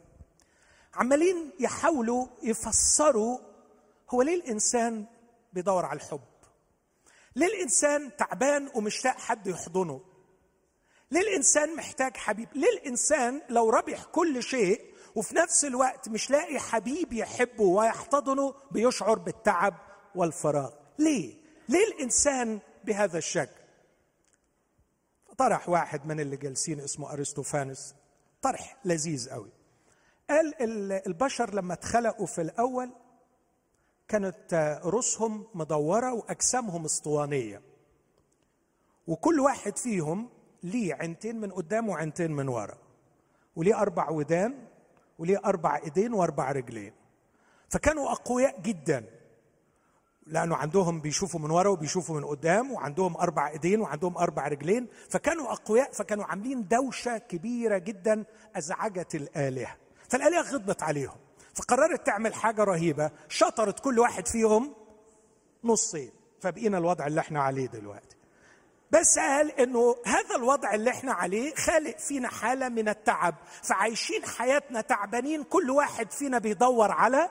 [0.94, 3.40] عمالين يحاولوا يفسروا
[4.10, 5.06] هو ليه الإنسان
[5.54, 6.22] بيدور على الحب.
[7.36, 10.02] ليه الانسان تعبان ومشتاق حد يحضنه.
[11.12, 12.48] ليه الانسان محتاج حبيب.
[12.56, 19.20] ليه الانسان لو ربح كل شيء وفي نفس الوقت مش لاقي حبيب يحبه ويحتضنه بيشعر
[19.20, 19.74] بالتعب
[20.16, 20.72] والفراغ.
[21.00, 21.36] ليه؟
[21.70, 23.62] ليه الانسان بهذا الشكل.
[25.38, 27.96] طرح واحد من اللي جالسين اسمه ارسطوفانس
[28.42, 29.52] طرح لذيذ قوي.
[30.30, 30.54] قال
[31.08, 32.92] البشر لما اتخلقوا في الأول
[34.08, 37.62] كانت رؤوسهم مدورة وأجسامهم اسطوانية.
[39.08, 40.30] وكل واحد فيهم
[40.64, 42.78] ليه عينتين من قدام وعينتين من ورا
[43.56, 44.68] وليه أربع ودان
[45.20, 46.94] وليه أربع إيدين وأربع رجلين.
[47.70, 49.06] فكانوا أقوياء جدا
[50.28, 54.88] لأنه عندهم بيشوفوا من ورا وبيشوفوا من قدام وعندهم أربع إيدين وعندهم أربع رجلين.
[55.10, 58.26] فكانوا أقوياء فكانوا عاملين دوشة كبيرة جدا
[58.56, 59.78] أزعجت الآلهة.
[60.10, 61.18] فالآلهة غضبت عليهم.
[61.54, 63.12] فقررت تعمل حاجة رهيبة.
[63.30, 64.74] شطرت كل واحد فيهم
[65.64, 66.12] نصين.
[66.42, 68.16] فبقينا الوضع اللي إحنا عليه دلوقتي.
[68.92, 73.36] بس قال إنه هذا الوضع اللي إحنا عليه خالق فينا حالة من التعب.
[73.64, 77.30] فعايشين حياتنا تعبانين كل واحد فينا بيدور على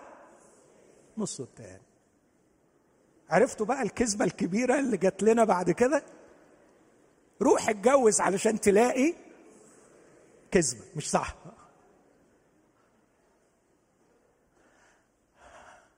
[1.19, 1.83] نصه التاني.
[3.31, 6.05] عرفتوا بقى الكذبة الكبيرة اللي جات لنا بعد كده؟
[7.43, 9.15] روح اتجوز علشان تلاقي
[10.51, 10.85] كذبة.
[10.97, 11.37] مش صح.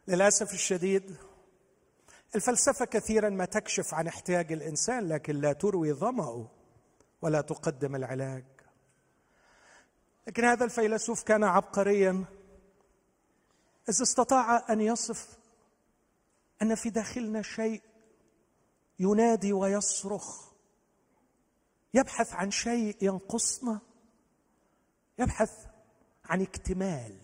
[0.09, 1.17] للأسف الشديد
[2.35, 6.51] الفلسفة كثيرا ما تكشف عن احتياج الإنسان لكن لا تروي ظمأه
[7.23, 8.45] ولا تقدم العلاج.
[10.27, 12.25] لكن هذا الفيلسوف كان عبقريا
[13.89, 15.39] إذ استطاع أن يصف
[16.63, 17.83] أن في داخلنا شيء
[18.99, 20.53] ينادي ويصرخ.
[21.95, 23.81] يبحث عن شيء ينقصنا
[25.19, 25.67] يبحث
[26.25, 27.21] عن اكتمال.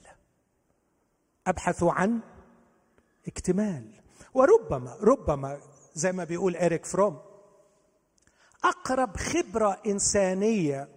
[1.46, 2.20] أبحث عن
[3.26, 4.00] اكتمال.
[4.34, 5.60] وربما ربما
[5.94, 7.20] زي ما بيقول إريك فروم
[8.64, 10.88] أقرب خبرة إنسانية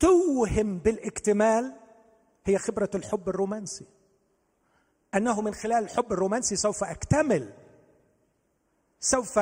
[0.00, 1.74] توهم بالاكتمال
[2.44, 3.86] هي خبرة الحب الرومانسي.
[5.14, 7.52] أنه من خلال الحب الرومانسي سوف أكتمل
[9.00, 9.38] سوف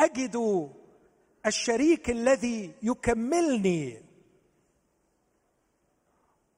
[0.00, 0.68] أجد
[1.46, 4.02] الشريك الذي يكملني.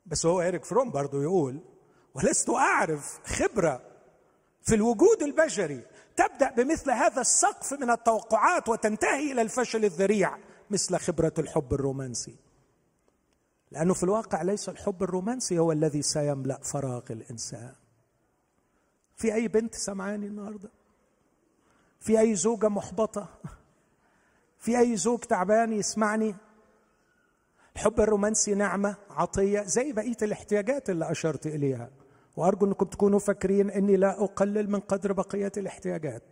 [0.06, 1.60] بس هو إريك فروم برضو يقول
[2.14, 3.82] ولست أعرف خبرة
[4.62, 5.82] في الوجود البشري
[6.16, 10.38] تبدأ بمثل هذا السقف من التوقعات وتنتهي إلى الفشل الذريع
[10.70, 12.36] مثل خبرة الحب الرومانسي.
[13.70, 17.74] لأنه في الواقع ليس الحب الرومانسي هو الذي سيملأ فراغ الإنسان.
[19.16, 20.70] في أي بنت سمعاني النهارده؟
[22.00, 23.28] في أي زوجة محبطة؟
[24.58, 26.34] في أي زوج تعبان يسمعني؟
[27.76, 31.90] الحب الرومانسي نعمة عطية زي بقية الاحتياجات اللي أشرت إليها.
[32.36, 36.22] وأرجو أنكم تكونوا فاكرين إني لا أقلل من قدر بقية الاحتياجات.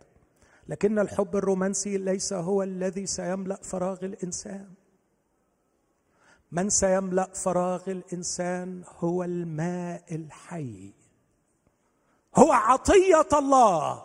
[0.67, 4.73] لكن الحب الرومانسي ليس هو الذي سيملأ فراغ الإنسان.
[6.51, 10.93] من سيملأ فراغ الإنسان هو الماء الحي.
[12.35, 14.03] هو عطية الله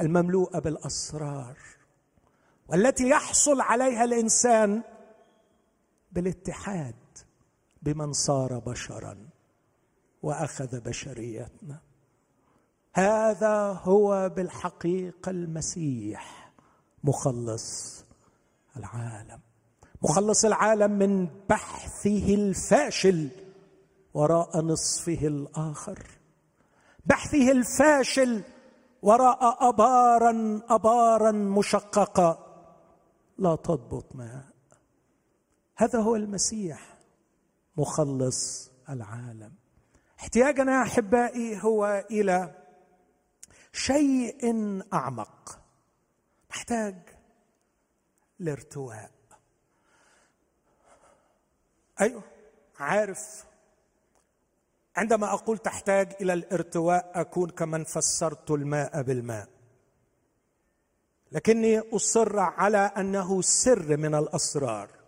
[0.00, 1.56] المملوءة بالأسرار
[2.68, 4.82] والتي يحصل عليها الإنسان
[6.12, 6.94] بالاتحاد
[7.82, 9.29] بمن صار بشرا.
[10.22, 11.80] وأخذ بشريتنا.
[12.92, 16.52] هذا هو بالحقيقة المسيح
[17.04, 18.04] مخلص
[18.76, 19.40] العالم.
[20.02, 23.28] مخلص العالم من بحثه الفاشل
[24.14, 26.06] وراء نصفه الآخر.
[27.06, 28.42] بحثه الفاشل
[29.02, 32.46] وراء أبارا أبارا مشققة.
[33.38, 34.44] لا تضبط ماء
[35.76, 36.98] هذا هو المسيح
[37.76, 39.52] مخلص العالم.
[40.20, 42.54] احتياجنا يا أحبائي هو إلى
[43.72, 44.42] شيء
[44.92, 45.58] أعمق.
[46.50, 46.94] نحتاج
[48.38, 49.10] لارتواء.
[52.00, 52.22] أيوه
[52.78, 53.44] عارف.
[54.96, 59.48] عندما أقول تحتاج إلى الارتواء أكون كمن فسرت الماء بالماء.
[61.32, 64.99] لكني أصر على أنه سر من الأسرار.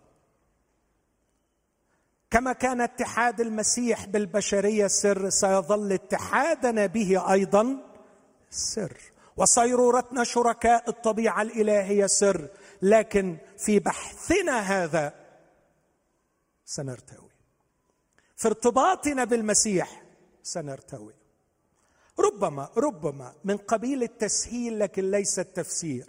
[2.33, 7.77] كما كان اتحاد المسيح بالبشرية سر سيظل اتحادنا به أيضا
[8.49, 8.97] سر.
[9.37, 12.47] وصيرورتنا شركاء الطبيعة الإلهية سر.
[12.81, 15.13] لكن في بحثنا هذا
[16.65, 17.31] سنرتوي.
[18.35, 20.03] في ارتباطنا بالمسيح
[20.43, 21.13] سنرتوي.
[22.19, 26.07] ربما ربما من قبيل التسهيل لكن ليس التفسير.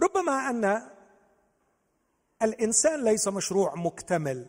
[0.00, 0.95] ربما أن
[2.42, 4.46] الإنسان ليس مشروع مكتمل.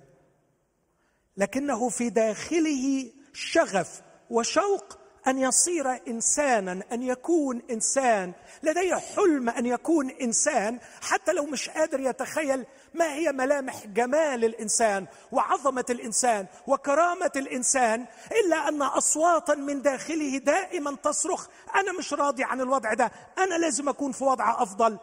[1.38, 8.34] لكنه في داخله شغف وشوق أن يصير إنسانا أن يكون إنسان.
[8.64, 15.06] لديه حلم أن يكون إنسان حتى لو مش قادر يتخيل ما هي ملامح جمال الإنسان
[15.32, 18.06] وعظمة الإنسان وكرامة الإنسان
[18.46, 23.90] إلا أن أصواتا من داخله دائما تصرخ أنا مش راضي عن الوضع ده أنا لازم
[23.90, 24.98] أكون في وضع أفضل.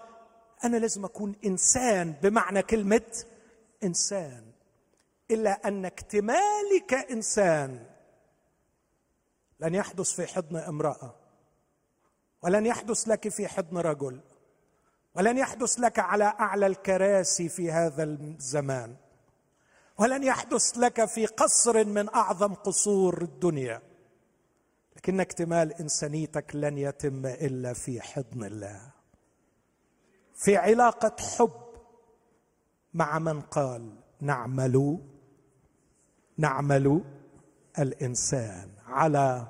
[0.65, 3.25] أنا لازم أكون إنسان بمعنى كلمة
[3.85, 4.55] إنسان.
[5.31, 7.87] إلا أن اكتمالي كانسان
[9.61, 11.15] لن يحدث في حضن امرأة
[12.43, 14.21] ولن يحدث لك في حضن رجل
[15.15, 18.97] ولن يحدث لك على أعلى الكراسي في هذا الزمان
[19.99, 23.83] ولن يحدث لك في قصر من أعظم قصور الدنيا.
[24.97, 28.94] لكن اكتمال إنسانيتك لن يتم إلا في حضن الله.
[30.35, 31.51] في علاقة حب
[32.95, 34.99] مع من قال نعمل
[36.39, 37.05] نعمل
[37.79, 39.47] الإنسان على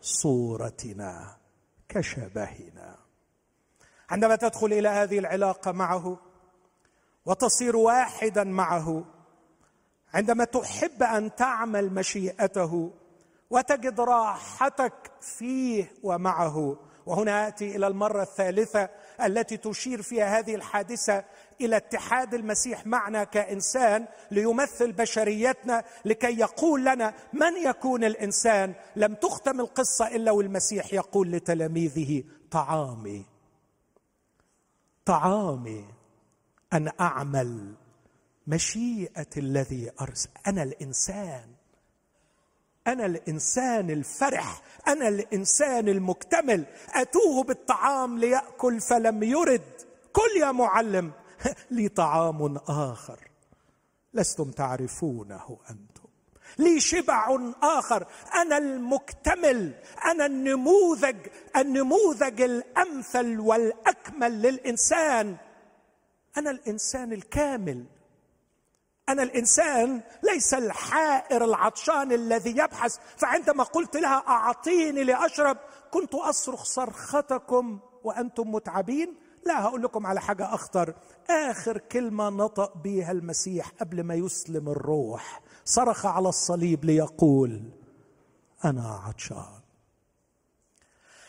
[0.00, 1.36] صورتنا
[1.88, 2.96] كشبهنا.
[4.10, 6.18] عندما تدخل إلى هذه العلاقة معه
[7.26, 9.04] وتصير واحدا معه
[10.14, 12.90] عندما تحب أن تعمل مشيئته
[13.50, 16.76] وتجد راحتك فيه ومعه
[17.08, 18.88] وهنا اتي إلى المرة الثالثة
[19.24, 21.24] التي تشير فيها هذه الحادثة
[21.60, 28.74] إلى اتحاد المسيح معنا كإنسان ليمثل بشريتنا لكي يقول لنا من يكون الإنسان.
[28.96, 33.24] لم تختم القصة إلا والمسيح يقول لتلاميذه طعامي
[35.04, 35.84] طعامي
[36.72, 37.74] أن أعمل
[38.46, 41.57] مشيئة الذي ارسل أنا الإنسان.
[42.88, 46.64] أنا الإنسان الفرح أنا الإنسان المكتمل
[46.94, 49.82] أتوه بالطعام ليأكل فلم يرد.
[50.12, 51.12] كل يا معلم
[51.70, 53.18] لي طعام آخر.
[54.14, 56.08] لستم تعرفونه أنتم.
[56.58, 58.06] لي شبع آخر.
[58.34, 59.74] أنا المكتمل
[60.04, 61.16] أنا النموذج
[61.56, 65.36] النموذج الأمثل والأكمل للإنسان.
[66.36, 67.84] أنا الإنسان الكامل.
[69.08, 75.56] أنا الإنسان ليس الحائر العطشان الذي يبحث فعندما قلت لها أعطيني لأشرب
[75.90, 79.14] كنت أصرخ صرختكم وأنتم متعبين.
[79.46, 80.94] لا هقول لكم على حاجة أخطر.
[81.30, 87.62] آخر كلمة نطق بها المسيح قبل ما يسلم الروح صرخ على الصليب ليقول
[88.64, 89.57] أنا عطشان.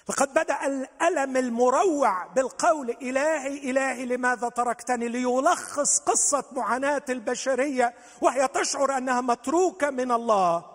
[0.10, 8.98] فقد بدأ الألم المروع بالقول إلهي إلهي لماذا تركتني ليلخص قصة معاناة البشرية وهي تشعر
[8.98, 10.66] أنها متروكة من الله.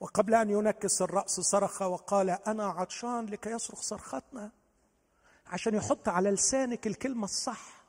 [0.00, 4.50] وقبل أن ينكس الرأس صرخ وقال أنا عطشان لكي يصرخ صرختنا.
[5.46, 7.84] عشان يحط على لسانك الكلمة الصح.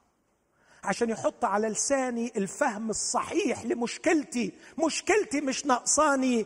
[0.83, 4.53] عشان يحط على لساني الفهم الصحيح لمشكلتي.
[4.85, 6.45] مشكلتي مش ناقصاني.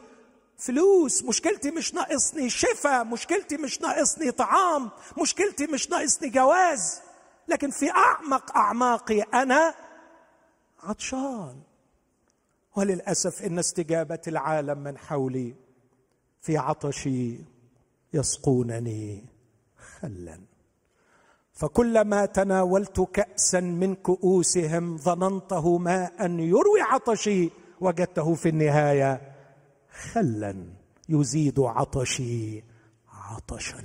[0.58, 4.90] فلوس مشكلتي مش ناقصني شفاء مشكلتي مش ناقصني طعام
[5.22, 7.02] مشكلتي مش ناقصني جواز.
[7.48, 9.74] لكن في أعمق أعماقي أنا
[10.84, 11.62] عطشان.
[12.76, 15.54] وللأسف إن استجابة العالم من حولي
[16.42, 17.40] في عطشي
[18.14, 19.26] يسقونني
[20.02, 20.40] خلا.
[21.54, 27.50] فكلما تناولت كاسا من كؤوسهم ظننته ماء يروي عطشي
[27.82, 29.35] وجدته في النهاية
[30.14, 30.56] خلا
[31.10, 32.64] يزيد عطشي
[33.14, 33.84] عطشا.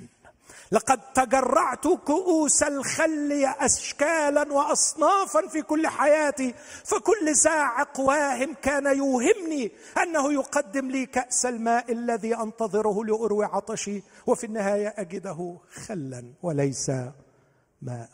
[0.72, 6.54] لقد تجرعت كؤوس الخل اشكالا واصنافا في كل حياتي
[6.84, 14.44] فكل زاعق واهم كان يوهمني أنه يقدم لي كأس الماء الذي أنتظره لاروي عطشي وفي
[14.46, 16.90] النهاية أجده خلا وليس
[17.82, 18.08] ماء.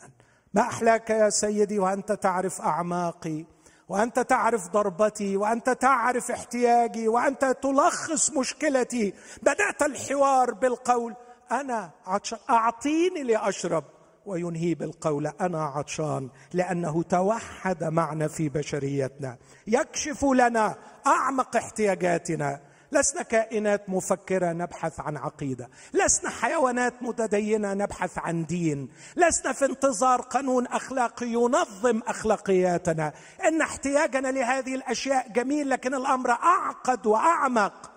[0.53, 3.45] ما أحلاك يا سيدي وأنت تعرف أعماقي؟
[3.89, 9.13] وأنت تعرف ضربتي وأنت تعرف احتياجي وأنت تلخص مشكلتي.
[9.41, 11.15] بدأت الحوار بالقول
[11.51, 13.83] أنا عطشان أعطيني لأشرب.
[14.25, 19.37] وينهي بالقول أنا عطشان لأنه توحد معنا في بشريتنا.
[19.67, 20.75] يكشف لنا
[21.07, 22.66] أعمق احتياجاتنا.
[22.91, 25.69] لسنا كائنات مفكرة نبحث عن عقيدة.
[25.93, 28.89] لسنا حيوانات متدينة نبحث عن دين.
[29.15, 33.13] لسنا في انتظار قانون أخلاقي ينظم أخلاقياتنا.
[33.47, 37.91] إن احتياجنا لهذه الأشياء جميل لكن الأمر أعقد وأعمق.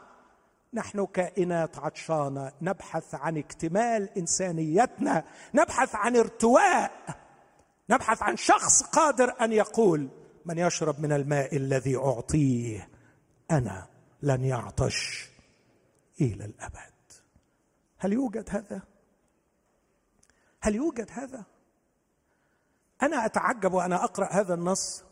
[0.75, 5.25] نحن كائنات عطشانة نبحث عن اكتمال إنسانيتنا
[5.55, 6.91] نبحث عن ارتواء
[7.91, 10.09] نبحث عن شخص قادر أن يقول
[10.47, 12.89] من يشرب من الماء الذي أعطيه
[13.51, 13.87] أنا؟
[14.23, 15.29] لن يعطش
[16.21, 16.91] إلى الأبد.
[17.99, 18.83] هل يوجد هذا؟
[20.61, 21.45] هل يوجد هذا؟
[23.03, 25.05] أنا أتعجب وأنا أقرأ هذا النص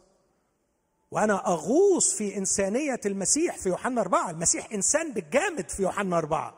[1.11, 4.31] وأنا أغوص في إنسانية المسيح في يوحنا أربعة.
[4.31, 6.55] المسيح إنسان بالجامد في يوحنا أربعة.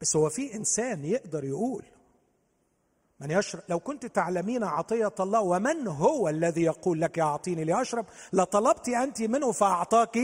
[0.00, 1.84] بس هو في إنسان يقدر يقول
[3.20, 3.62] من يشرب.
[3.68, 9.52] لو كنت تعلمين عطية الله ومن هو الذي يقول لك اعطيني لأشرب؟ لطلبت أنت منه
[9.52, 10.18] فاعطاك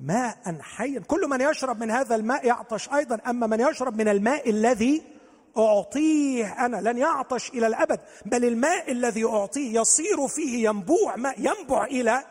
[0.00, 1.00] ماء حيا.
[1.00, 3.20] كل من يشرب من هذا الماء يعطش أيضا.
[3.26, 5.02] أما من يشرب من الماء الذي
[5.58, 11.84] أعطيه أنا لن يعطش إلى الأبد بل الماء الذي أعطيه يصير فيه ينبوع ماء ينبع
[11.84, 12.24] إلى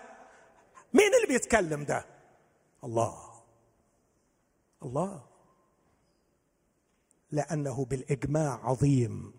[0.93, 2.05] مين اللي بيتكلم ده؟
[2.84, 3.18] الله.
[4.84, 5.22] الله.
[7.32, 9.34] لأنه بالإجماع عظيم.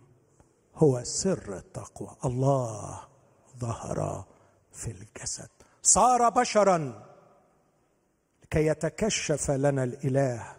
[0.75, 2.16] هو سر التقوى.
[2.25, 3.01] الله
[3.59, 4.25] ظهر
[4.72, 5.49] في الجسد.
[5.83, 7.14] صار بشرا.
[8.55, 10.57] لكي يتكشف لنا الإله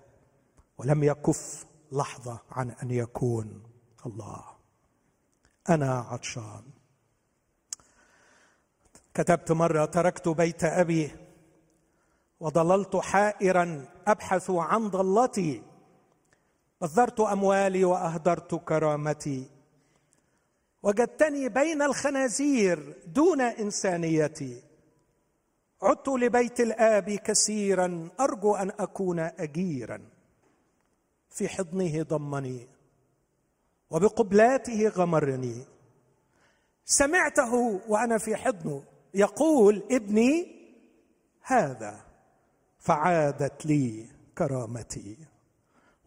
[0.78, 3.64] ولم يكف لحظة عن أن يكون
[4.06, 4.43] الله.
[5.70, 6.64] أنا عطشان.
[9.14, 11.12] كتبت مرة تركت بيت أبي
[12.39, 15.64] وضللت حائرا أبحث عن ضلتي
[16.82, 19.50] بذرت أموالي وأهدرت كرامتي
[20.84, 24.64] وجدتني بين الخنازير دون إنسانيتي
[25.86, 30.01] عدت لبيت الآب كثيرا أرجو أن أكون اجيرا.
[31.29, 32.67] في حضنه ضمني
[33.89, 35.65] وبقبلاته غمرني.
[36.86, 38.83] سمعته وأنا في حضنه
[39.13, 40.55] يقول ابني
[41.41, 42.05] هذا
[42.79, 44.05] فعادت لي
[44.38, 45.17] كرامتي.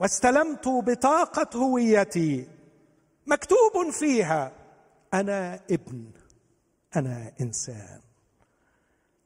[0.01, 2.49] واستلمت بطاقة هويتي
[3.27, 4.53] مكتوب فيها
[5.15, 6.11] أنا ابن
[6.97, 8.08] أنا إنسان.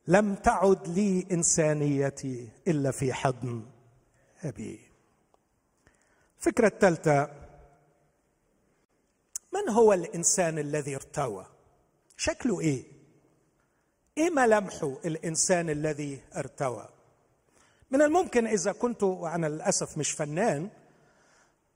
[0.06, 3.66] لم تعد لي إنسانيتي إلا في حضن
[4.44, 4.80] أبي.
[6.38, 7.30] الفكرة الثالثه
[9.52, 11.46] من هو الإنسان الذي ارتوى؟
[12.16, 12.84] شكله إيه؟
[14.18, 16.88] إيه ملامحه الإنسان الذي ارتوى؟
[17.90, 20.70] من الممكن إذا كنت وأنا للأسف مش فنان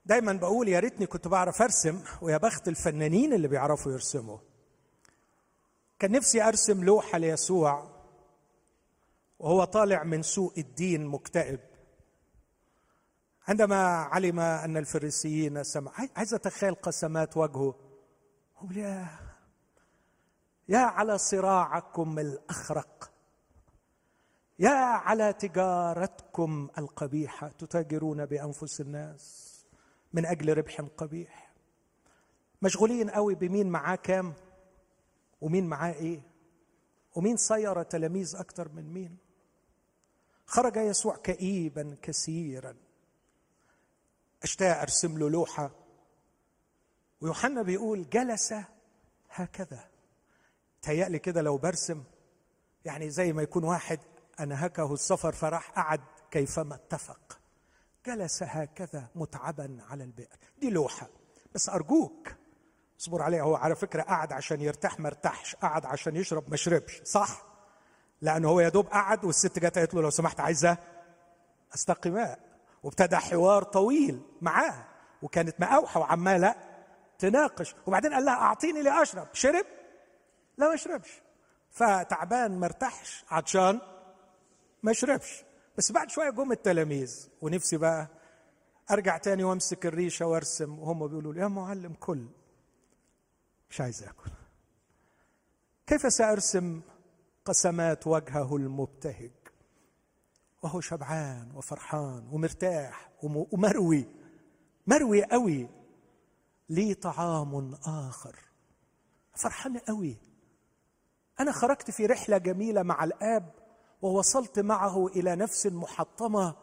[0.05, 4.37] دايما بقول يا ريتني كنت بعرف أرسم ويا بخت الفنانين اللي بيعرفوا يرسموا.
[5.99, 7.96] كان نفسي أرسم لوحة ليسوع
[9.39, 11.59] وهو طالع من سوء الدين مكتئب.
[13.47, 17.75] عندما علم أن الفريسيين سمع عايز أتخيل قسمات وجهه.
[18.57, 19.07] هو يا
[20.69, 23.11] يا على صراعكم الأخرق.
[24.59, 27.47] يا على تجارتكم القبيحة.
[27.47, 29.53] تتاجرون بأنفس الناس
[30.13, 31.53] من أجل ربح قبيح.
[32.61, 34.33] مشغولين قوي بمين معاه كام؟
[35.41, 36.21] ومين معاه إيه؟
[37.15, 39.26] ومين صير تلاميذ أكتر من مين؟
[40.47, 42.75] خرج يسوع كئيبا كثيرا.
[44.43, 45.71] أشتاق أرسم له لوحة.
[47.21, 48.53] ويوحنا بيقول جلس
[49.29, 49.87] هكذا.
[50.81, 52.03] تهيألي كده لو برسم
[52.85, 53.99] يعني زي ما يكون واحد
[54.39, 57.39] أنهكه السفر فراح قعد كيفما اتفق.
[58.05, 60.37] جلس هكذا متعبا على البئر.
[60.57, 61.09] دي لوحة.
[61.55, 62.27] بس أرجوك
[62.99, 63.41] اصبر عليها.
[63.41, 65.55] هو على فكرة قعد عشان يرتاح ما ارتاحش.
[65.55, 67.01] قعد عشان يشرب ما شربش.
[67.03, 67.45] صح؟
[68.21, 70.77] لأنه هو يا دوب قعد والست جت قالت له لو سمحت عايزة
[71.75, 72.39] أستقي ماء.
[72.83, 74.85] وابتدى حوار طويل معاه.
[75.21, 76.55] وكانت مقاوحة وعمالة
[77.19, 77.75] تناقش.
[77.85, 79.65] وبعدين قال لها أعطيني لأشرب شرب؟
[80.57, 81.21] لا ما شربش.
[81.71, 83.25] فتعبان ما ارتاحش.
[83.31, 83.81] عطشان؟
[84.83, 85.43] ما شربش.
[85.77, 87.27] بس بعد شوية جم التلاميذ.
[87.41, 88.07] ونفسي بقى
[88.91, 90.79] أرجع تاني وأمسك الريشة وأرسم.
[90.79, 92.27] وهم بيقولوا لي يا معلم كل
[93.69, 94.31] مش عايز آكل.
[95.87, 96.81] كيف سأرسم
[97.47, 99.31] قسمات وجهه المبتهج.
[100.63, 104.07] وهو شبعان وفرحان ومرتاح ومروي
[104.87, 105.69] مروي قوي.
[106.69, 108.35] لي طعام آخر؟
[109.35, 110.17] فرحان قوي.
[111.39, 113.53] أنا خرجت في رحلة جميلة مع الآب
[114.01, 116.55] ووصلت معه إلى نفس محطمة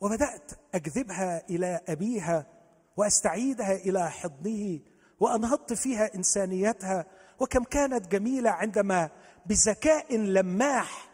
[0.00, 2.46] وبدأت أجذبها إلى أبيها
[2.96, 4.80] وأستعيدها إلى حضنه
[5.20, 7.06] وأنهضت فيها إنسانيتها.
[7.40, 9.10] وكم كانت جميلة عندما
[9.48, 11.08] بذكاء لماح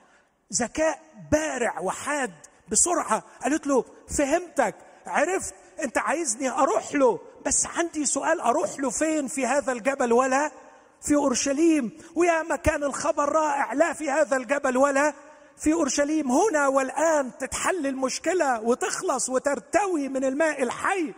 [0.52, 2.32] ذكاء بارع وحاد
[2.68, 3.22] بسرعة.
[3.42, 3.84] قالت له
[4.18, 4.74] فهمتك
[5.06, 10.50] عرفت أنت عايزني أروح له بس عندي سؤال أروح له فين في هذا الجبل ولا؟
[11.00, 11.98] في أورشليم.
[12.14, 15.14] ويا ما كان الخبر رائع لا في هذا الجبل ولا.
[15.56, 21.14] في أورشليم هنا والآن تتحل المشكلة وتخلص وترتوي من الماء الحي.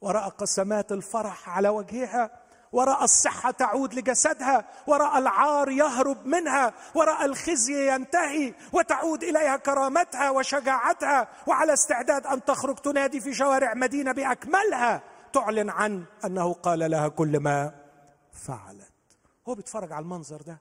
[0.00, 2.43] ورأى قسمات الفرح على وجهها.
[2.74, 11.28] وراى الصحة تعود لجسدها وراى العار يهرب منها وراى الخزي ينتهي وتعود إليها كرامتها وشجاعتها
[11.46, 15.02] وعلى استعداد أن تخرج تنادي في شوارع مدينة بأكملها.
[15.32, 17.72] تعلن عن أنه قال لها كل ما
[18.32, 18.92] فعلت.
[19.48, 20.58] هو بيتفرج على المنظر ده.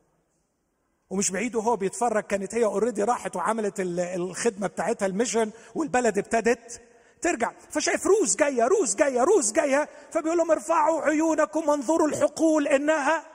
[1.09, 6.81] ومش بعيد وهو بيتفرج كانت هي already راحت وعملت الخدمة بتاعتها ال mission والبلد ابتدت
[7.23, 7.51] ترجع.
[7.69, 9.89] فشايف روس جاية روس جاية روس جاية.
[10.11, 13.25] فبيقول لهم ارفعوا عيونكم وانظروا الحقول إنها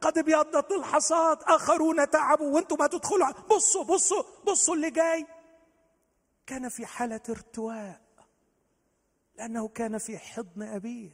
[0.00, 3.30] قد ابيضت الحصاد آخرون تعبوا وأنتم ما تدخلوا.
[3.50, 5.26] بصوا بصوا بصوا اللي جاي.
[6.46, 8.00] كان في حالة ارتواء
[9.36, 11.10] لأنه كان في حضن أبيه.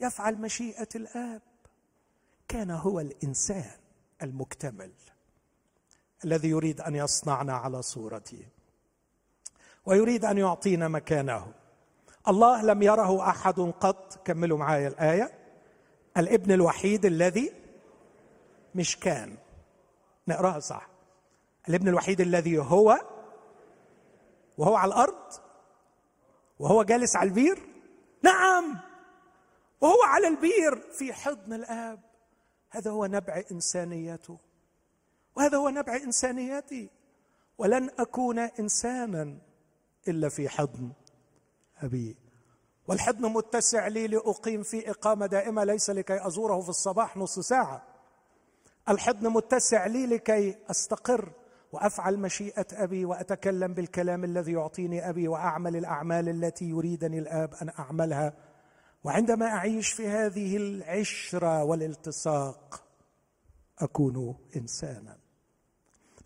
[0.00, 1.42] يفعل مشيئة الآب.
[2.48, 3.70] كان هو الإنسان
[4.22, 4.92] المكتمل
[6.24, 8.57] الذي يريد أن يصنعنا على صورته.
[9.88, 11.52] ويريد أن يعطينا مكانه.
[12.28, 14.20] الله لم يره أحد قط.
[14.24, 15.32] كملوا معايا الآية.
[16.16, 17.52] الابن الوحيد الذي
[18.74, 19.36] مش كان
[20.28, 20.88] نقراها صح.
[21.68, 23.00] الابن الوحيد الذي هو
[24.58, 25.32] وهو على الأرض
[26.58, 27.58] وهو جالس على البير.
[28.22, 28.78] نعم.
[29.80, 32.00] وهو على البير في حضن الآب.
[32.70, 34.38] هذا هو نبع إنسانيته.
[35.36, 36.90] وهذا هو نبع إنسانيتي.
[37.58, 39.47] ولن أكون إنسانا.
[40.08, 40.92] إلا في حضن
[41.82, 42.16] أبي.
[42.88, 47.82] والحضن متسع لي لأقيم في إقامة دائمة ليس لكي أزوره في الصباح نص ساعة.
[48.88, 51.32] الحضن متسع لي لكي أستقر
[51.72, 58.32] وأفعل مشيئة أبي وأتكلم بالكلام الذي يعطيني أبي وأعمل الأعمال التي يريدني الآب أن أعملها.
[59.04, 62.84] وعندما أعيش في هذه العشرة والالتصاق
[63.78, 65.16] أكون إنسانا.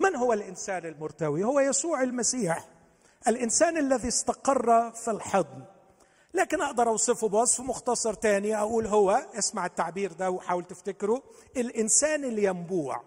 [0.01, 2.69] من هو الإنسان المرتوي؟ هو يسوع المسيح.
[3.29, 5.65] الإنسان الذي استقر في الحضن.
[6.35, 11.23] لكن أقدر اوصفه بوصف مختصر تاني أقول هو اسمع التعبير ده وحاول تفتكره
[11.57, 13.03] الإنسان الينبوع.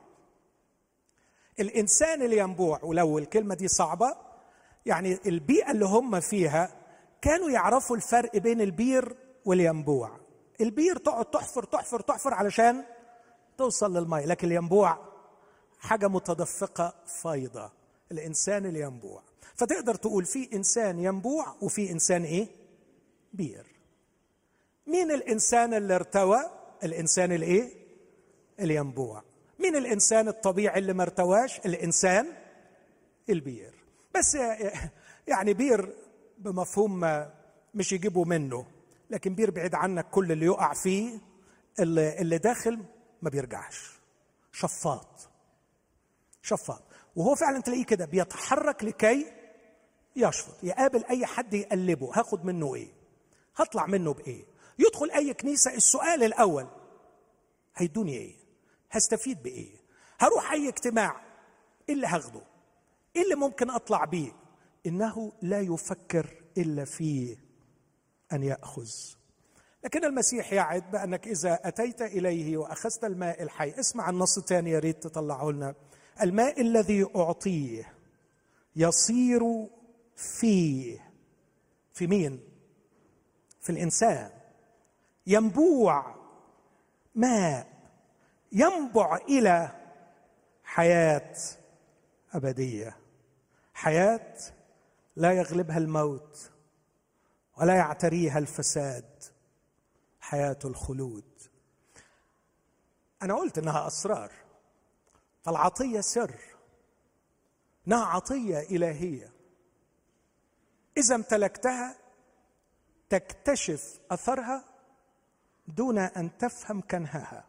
[1.60, 4.16] الإنسان الينبوع ولو الكلمة دي صعبة
[4.86, 6.70] يعني البيئة اللي هم فيها
[7.22, 10.12] كانوا يعرفوا الفرق بين البير والينبوع.
[10.62, 12.84] البير تقعد تحفر تحفر تحفر علشان
[13.58, 14.98] توصل للماء لكن الينبوع
[15.80, 17.72] حاجة متدفقة فايضة.
[18.12, 19.24] الإنسان الينبوع.
[19.56, 22.48] فتقدر تقول في إنسان ينبوع وفي إنسان إيه؟
[23.34, 23.66] بير.
[24.88, 26.40] مين الإنسان اللي ارتوى؟
[26.84, 27.74] الإنسان الإيه؟
[28.60, 29.24] الينبوع.
[29.60, 32.28] مين الإنسان الطبيعي اللي ما ارتواش؟ الإنسان
[33.30, 33.74] البير.
[34.16, 34.38] بس
[35.28, 35.96] يعني بير
[36.38, 37.26] بمفهوم
[37.74, 38.66] مش يجيبوا منه
[39.10, 41.20] لكن بير بعيد عنك كل اللي يقع فيه
[41.80, 42.80] اللي, اللي داخل
[43.22, 43.92] ما بيرجعش.
[44.52, 45.30] شفاط.
[46.42, 46.84] شفاط.
[47.16, 49.32] وهو فعلا تلاقيه كده بيتحرك لكي
[50.16, 52.88] يشفط يقابل أي حد يقلبه هاخد منه إيه؟
[53.56, 54.46] هطلع منه بإيه؟
[54.80, 56.68] يدخل أي كنيسة؟ السؤال الأول
[57.76, 58.36] هيدوني إيه؟
[58.92, 59.70] هستفيد بإيه؟
[60.20, 61.22] هروح أي اجتماع؟
[61.90, 62.42] إيه اللي هاخده؟
[63.16, 64.32] إيه اللي ممكن أطلع بيه؟
[64.86, 67.38] إنه لا يفكر إلا في
[68.34, 68.90] أن يأخذ.
[69.84, 75.04] لكن المسيح يعد بأنك إذا أتيت إليه وأخذت الماء الحي اسمع النص الثاني يا ريت
[75.04, 75.76] تطلعه لنا.
[76.22, 77.94] الماء الذي أعطيه
[78.76, 79.42] يصير
[80.16, 81.12] فيه
[81.94, 82.40] في مين؟
[83.62, 84.32] في الإنسان.
[85.28, 86.16] ينبوع
[87.16, 87.68] ماء
[88.52, 89.70] ينبع إلى
[90.64, 91.36] حياة
[92.34, 92.98] أبدية.
[93.74, 94.38] حياة
[95.16, 96.52] لا يغلبها الموت
[97.58, 99.24] ولا يعتريها الفساد.
[100.20, 101.24] حياة الخلود.
[103.22, 104.45] أنا قلت إنها أسرار.
[105.46, 106.36] فالعطية سر
[107.88, 109.32] انها عطية إلهية.
[110.98, 111.96] إذا امتلكتها
[113.10, 114.64] تكتشف أثرها
[115.68, 117.46] دون أن تفهم كنهها.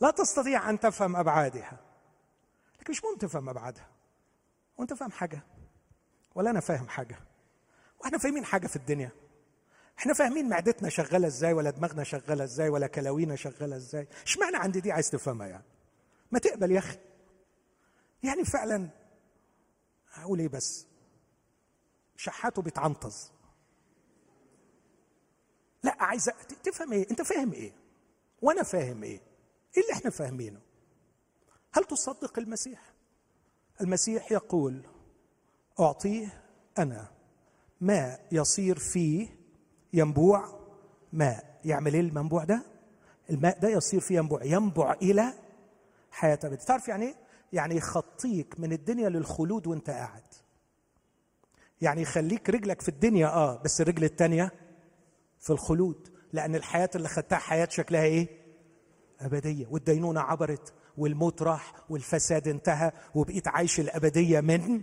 [0.00, 1.80] لا تستطيع أن تفهم أبعادها.
[2.80, 3.88] لكن مش مهم تفهم أبعادها.
[4.78, 5.42] وانت فاهم حاجة.
[6.34, 7.18] ولا أنا فاهم حاجة.
[8.00, 9.10] وإحنا فاهمين حاجة في الدنيا.
[9.98, 14.08] إحنا فاهمين معدتنا شغالة إزاي ولا دماغنا شغالة إزاي ولا كلاوينا شغالة إزاي.
[14.26, 15.71] إشمعنى عندي دي عايز تفهمها يعني؟
[16.32, 16.98] ما تقبل يا أخي.
[18.22, 18.88] يعني فعلا
[20.12, 20.86] هقول إيه بس؟
[22.16, 23.32] شحاته بيتعنطز
[25.82, 26.30] لا عايز
[26.62, 27.72] تفهم إيه؟ أنت فاهم إيه؟
[28.42, 29.20] وأنا فاهم إيه؟
[29.76, 30.60] إيه اللي إحنا فاهمينه؟
[31.72, 32.92] هل تصدق المسيح؟
[33.80, 34.86] المسيح يقول
[35.80, 36.42] أعطيه
[36.78, 37.10] أنا.
[37.80, 39.28] ماء يصير فيه
[39.92, 40.60] ينبوع؟
[41.12, 42.62] ماء يعمل إيه المنبوع ده؟
[43.30, 44.44] الماء ده يصير فيه ينبوع.
[44.44, 45.34] ينبع إلى
[46.12, 47.14] حياه ابد تعرف يعني إيه؟
[47.52, 50.24] يعني يخطيك من الدنيا للخلود وانت قاعد.
[51.80, 54.52] يعني يخليك رجلك في الدنيا آه بس الرجل الثانية
[55.40, 56.08] في الخلود.
[56.32, 58.28] لأن الحياة اللي خدتها حياة شكلها إيه؟
[59.20, 59.66] أبدية.
[59.70, 64.82] والدينونة عبرت والموت راح والفساد انتهى وبقيت عايش الأبدية من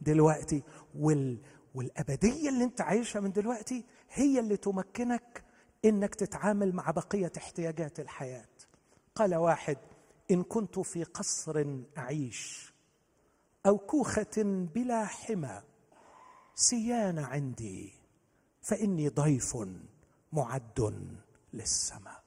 [0.00, 0.62] دلوقتي.
[0.98, 1.38] وال
[1.74, 5.42] والأبدية اللي انت عايشها من دلوقتي هي اللي تمكنك
[5.84, 8.48] إنك تتعامل مع بقية احتياجات الحياة.
[9.14, 9.76] قال واحد
[10.30, 11.64] إن كنت في قصر
[11.98, 12.72] أعيش
[13.66, 14.42] أو كوخة
[14.74, 15.62] بلا حمى
[16.54, 17.92] سيان عندي
[18.62, 19.56] فإني ضيف
[20.32, 21.20] معد
[21.52, 22.22] للسماء.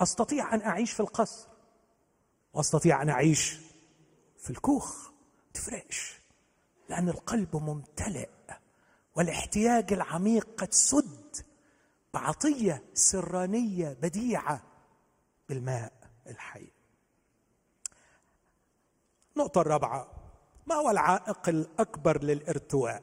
[0.00, 1.48] أستطيع أن أعيش في القصر
[2.54, 3.58] وأستطيع أن أعيش
[4.38, 5.10] في الكوخ.
[5.54, 6.20] تفرقش
[6.88, 8.28] لأن القلب ممتلئ
[9.16, 11.36] والاحتياج العميق قد سد
[12.14, 14.62] بعطية سرانية بديعة
[15.48, 15.92] بالماء
[16.26, 16.71] الحي.
[19.36, 20.06] النقطه الرابعة.
[20.66, 23.02] ما هو العائق الأكبر للإرتواء؟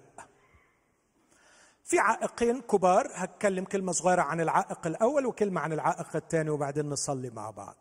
[1.83, 7.29] في عائقين كبار هتكلم كلمة صغيرة عن العائق الأول وكلمة عن العائق الثاني وبعدين نصلي
[7.29, 7.75] مع بعض.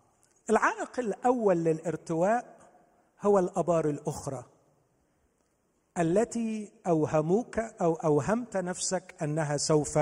[0.50, 2.56] العائق الأول للإرتواء
[3.22, 4.44] هو الأبار الأخرى.
[5.98, 9.98] التي أوهموك أو أوهمت نفسك أنها سوف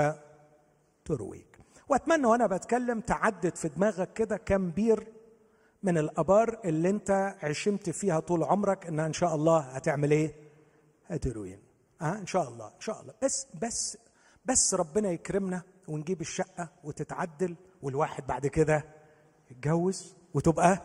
[1.05, 1.59] ترويك.
[1.89, 5.16] وأتمنى وأنا بتكلم تعدد في دماغك كده كم بير
[5.83, 10.35] من الأبار اللي انت عشمت فيها طول عمرك إنها إن شاء الله هتعمل إيه؟
[11.07, 11.59] هتروين.
[12.01, 13.13] آه إن شاء الله إن شاء الله.
[13.23, 13.97] بس بس
[14.45, 18.85] بس ربنا يكرمنا ونجيب الشقة وتتعدل والواحد بعد كده
[19.51, 20.81] يتجوز وتبقى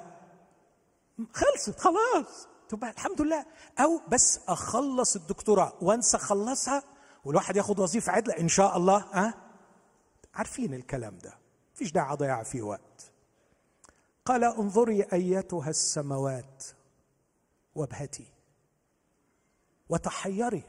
[1.33, 2.49] خلصت خلاص.
[2.69, 3.47] تبقى الحمد لله.
[3.81, 5.73] أو بس أخلص الدكتوراه.
[5.81, 6.83] وانسى أخلصها
[7.25, 8.97] والواحد ياخد وظيفة عدلة إن شاء الله.
[8.97, 9.35] ها أه؟
[10.35, 11.39] عارفين الكلام ده.
[11.75, 13.12] مفيش داعي أضيع فيه وقت.
[14.25, 16.65] قال انظري أيتها السماوات
[17.75, 18.27] وابهتي
[19.89, 20.63] وتحيري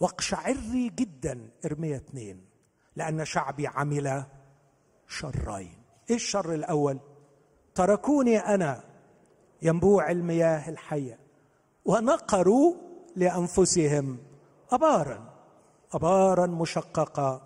[0.00, 2.44] واقشعري جدا ارمية اثنين
[2.96, 4.24] لأن شعبي عمل
[5.08, 5.82] شرين.
[6.10, 6.98] إيه الشر الأول؟
[7.74, 8.84] تركوني أنا
[9.62, 11.18] ينبوع المياه الحية
[11.84, 12.74] ونقروا
[13.16, 14.18] لأنفسهم
[14.70, 15.34] أبارا
[15.92, 17.42] أبارا مشققة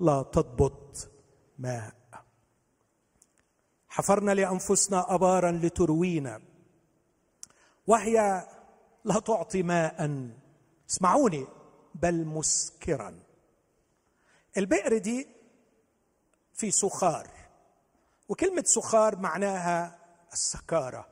[0.00, 1.08] لا تضبط
[1.58, 2.03] ماء.
[3.94, 6.42] حفرنا لأنفسنا أبارا لتروينا.
[7.86, 8.46] وهي
[9.04, 10.28] لا تعطي ماء.
[10.90, 11.46] اسمعوني.
[11.94, 13.20] بل مسكرا.
[14.56, 15.28] البئر دي
[16.54, 17.28] في سخار.
[18.28, 19.98] وكلمة سخار معناها
[20.32, 21.08] السكارة.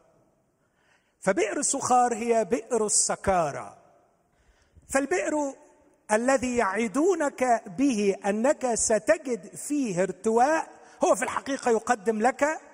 [1.20, 3.78] فبئر سخار هي بئر السكارة.
[4.88, 5.54] فالبئر
[6.12, 10.70] الذي يعدونك به أنك ستجد فيه ارتواء.
[11.04, 12.71] هو في الحقيقة يقدم لك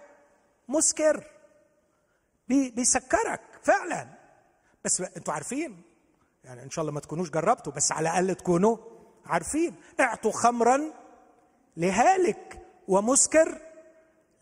[0.68, 1.24] مسكر.
[2.48, 4.08] بيسكرك فعلا.
[4.84, 5.82] بس أنتوا عارفين.
[6.44, 8.76] يعني إن شاء الله ما تكونوش جربتوا بس على الأقل تكونوا
[9.26, 9.74] عارفين.
[10.00, 10.80] اعطوا خمرا
[11.76, 13.60] لهالك ومسكر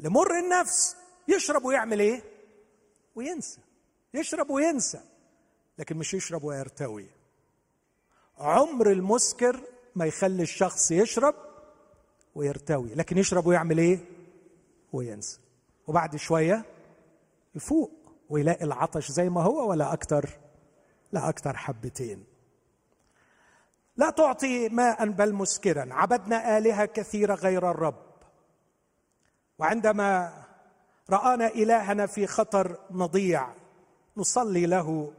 [0.00, 0.96] لمر النفس.
[1.28, 2.22] يشرب ويعمل إيه؟
[3.14, 3.60] وينسى.
[4.14, 5.00] يشرب وينسى.
[5.78, 7.06] لكن مش يشرب ويرتوي.
[8.38, 9.60] عمر المسكر
[9.94, 11.34] ما يخلي الشخص يشرب
[12.34, 13.98] ويرتوي لكن يشرب ويعمل إيه؟
[14.92, 15.38] وينسى.
[15.86, 16.64] وبعد شوية
[17.54, 17.92] يفوق
[18.30, 20.30] ويلاقي العطش زي ما هو ولا أكتر؟
[21.12, 22.24] لا أكتر حبتين.
[23.96, 25.94] لا تعطي ماء بل مسكرا.
[25.94, 28.06] عبدنا آلهة كثيرة غير الرب.
[29.58, 30.32] وعندما
[31.10, 33.48] رآنا إلهنا في خطر نضيع
[34.16, 35.12] نصلي له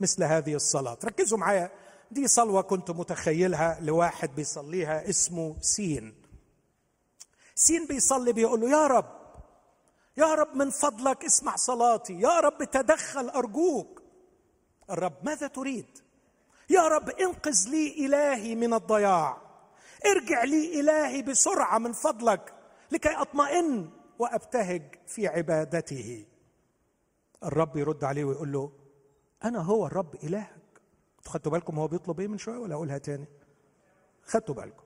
[0.00, 0.98] مثل هذه الصلاة.
[1.04, 1.70] ركزوا معايا.
[2.10, 6.14] دي صلوة كنت متخيلها لواحد بيصليها اسمه سين.
[7.54, 9.23] سين بيصلي بيقول له يا رب
[10.16, 12.12] يا رب من فضلك اسمع صلاتي.
[12.20, 14.02] يا رب تدخل أرجوك.
[14.90, 15.98] الرب ماذا تريد؟
[16.70, 19.42] يا رب انقذ لي إلهي من الضياع.
[20.06, 22.54] ارجع لي إلهي بسرعة من فضلك
[22.90, 26.26] لكي أطمئن وأبتهج في عبادته.
[27.44, 28.72] الرب يرد عليه ويقول له
[29.44, 30.42] أنا هو الرب أنتوا
[31.24, 33.26] خدتوا بالكم هو بيطلب إيه من شوية ولا أقولها تاني؟
[34.24, 34.84] خدتوا بالكم.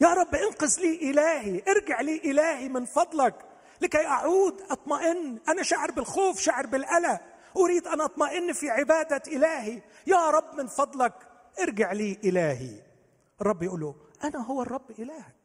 [0.00, 1.62] يا رب انقذ لي إلهي.
[1.68, 3.34] ارجع لي إلهي من فضلك.
[3.80, 5.40] لكي أعود أطمئن.
[5.48, 7.20] أنا شعر بالخوف شعر بالقلق.
[7.56, 9.82] أريد أن أطمئن في عبادة إلهي.
[10.06, 11.14] يا رب من فضلك
[11.60, 12.82] ارجع لي إلهي.
[13.40, 15.36] الرب يقول له أنا هو الرب إلهك.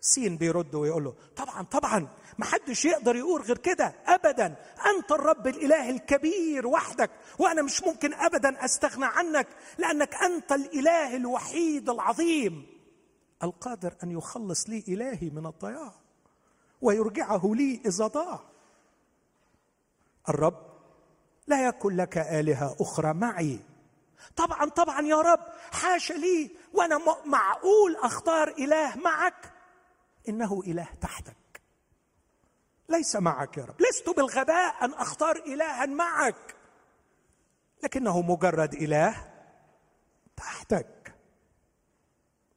[0.00, 2.08] سين بيرد ويقول له طبعا طبعا.
[2.38, 4.56] ما حدش يقدر يقول غير كده ابدا.
[4.96, 9.46] أنت الرب الإله الكبير وحدك وأنا مش ممكن ابدا أستغنى عنك
[9.78, 12.66] لأنك أنت الإله الوحيد العظيم.
[13.42, 16.03] القادر أن يخلص لي إلهي من الضياع.
[16.84, 18.40] ويرجعه لي اذا ضاع
[20.28, 20.66] الرب
[21.46, 23.60] لا يكن لك آلهة أخرى معي.
[24.36, 25.40] طبعا طبعا يا رب
[25.72, 29.52] حاشا لي وأنا معقول أختار إله معك.
[30.28, 31.62] إنه إله تحتك.
[32.88, 33.82] ليس معك يا رب.
[33.82, 36.56] لست بالغباء أن أختار الها معك.
[37.82, 39.32] لكنه مجرد إله
[40.36, 41.14] تحتك.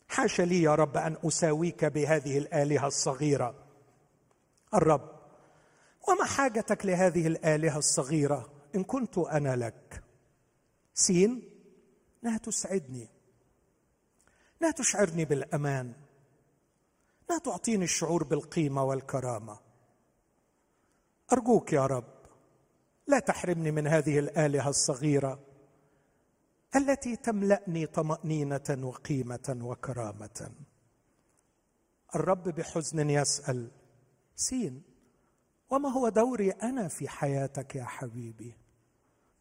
[0.09, 3.66] حاشا لي يا رب أن أساويك بهذه الآلهة الصغيرة.
[4.73, 5.17] الرب
[6.09, 10.03] وما حاجتك لهذه الآلهة الصغيرة؟ إن كنت أنا لك.
[10.93, 11.49] سين
[12.23, 13.07] انها تسعدني.
[14.61, 15.93] لا تشعرني بالأمان.
[17.29, 19.59] لا تعطيني الشعور بالقيمة والكرامة.
[21.33, 22.17] أرجوك يا رب
[23.07, 25.39] لا تحرمني من هذه الآلهة الصغيرة
[26.75, 30.51] التي تملأني طمأنينة وقيمة وكرامة.
[32.15, 33.71] الرب بحزن يسأل
[34.37, 34.81] سين.
[35.69, 38.53] وما هو دوري أنا في حياتك يا حبيبي؟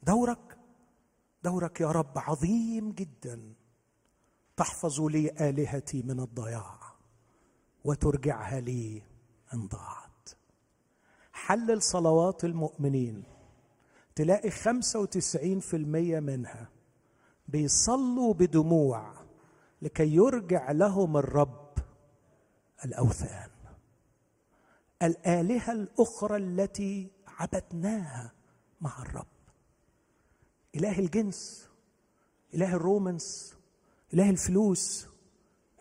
[0.03, 0.59] دورك؟
[1.45, 3.55] دورك يا رب عظيم جدا.
[4.57, 6.79] تحفظ لي آلهتي من الضياع
[7.85, 9.03] وترجعها لي
[9.55, 10.29] إن ضاعت.
[11.33, 13.25] حلل صلوات المؤمنين.
[14.15, 16.69] تلاقي خمسة وتسعين في المية منها
[17.49, 19.13] بيصلوا بدموع
[19.83, 21.79] لكي يرجع لهم الرب
[22.85, 23.56] الأوثان.
[25.03, 28.33] الآلهة الأخرى التي عبدناها
[28.81, 29.27] مع الرب.
[30.75, 31.69] إله الجنس
[32.55, 33.57] إله الرومانس
[34.15, 35.07] إله الفلوس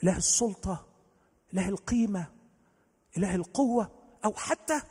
[0.03, 0.87] إله السلطة
[1.53, 2.31] إله القيمة
[3.17, 3.91] إله القوة
[4.25, 4.81] أو حتى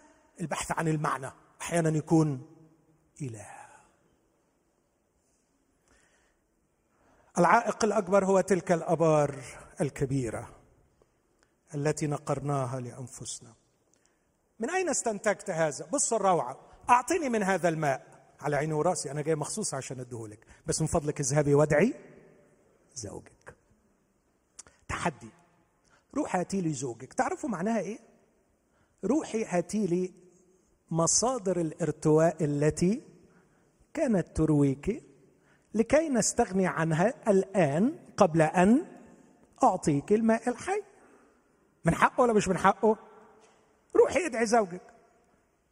[0.40, 2.46] البحث عن المعنى أحيانا يكون
[3.22, 3.54] إله.
[7.38, 9.42] العائق الأكبر هو تلك الأبار
[9.80, 10.50] الكبيرة
[11.74, 13.54] التي نقرناها لأنفسنا.
[14.59, 16.57] من أين استنتجت هذا؟ بص الروعة.
[16.90, 18.14] أعطني من هذا الماء.
[18.40, 19.11] على عيني ورأسي.
[19.11, 21.94] أنا جاي مخصوص عشان اديهولك بس من فضلك اذهبي وادعي
[22.94, 23.57] زوجك.
[24.88, 25.30] تحدي.
[26.14, 27.12] روح هاتي لي زوجك.
[27.12, 27.98] تعرفوا معناها إيه؟
[29.05, 30.14] روحي هاتي لي
[30.90, 33.02] مصادر الارتواء التي
[33.94, 35.02] كانت ترويك
[35.74, 38.86] لكي نستغني عنها الآن قبل أن
[39.62, 40.82] أعطيك الماء الحي.
[41.84, 42.96] من حقه ولا مش من حقه؟
[43.97, 44.82] روحي ادعي زوجك.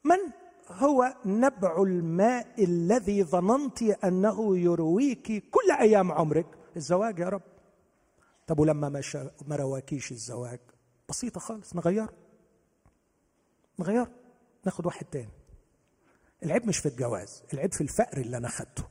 [0.05, 0.18] من
[0.68, 6.47] هو نبع الماء الذي ظننت أنه يرويك كل أيام عمرك؟
[6.77, 7.43] الزواج يا رب.
[8.47, 9.03] طب ولما ما,
[9.47, 10.61] ما رواكيش الزواج؟
[11.09, 12.12] بسيطة خالص نغيره
[13.79, 14.11] نغيره
[14.64, 15.33] ناخد واحد تاني.
[16.43, 18.85] العيب مش في الجواز العيب في الفقر اللي أنا خدته.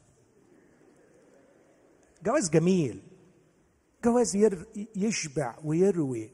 [2.23, 3.01] جواز جميل.
[4.03, 4.65] جواز ير
[4.95, 6.31] يشبع ويروي.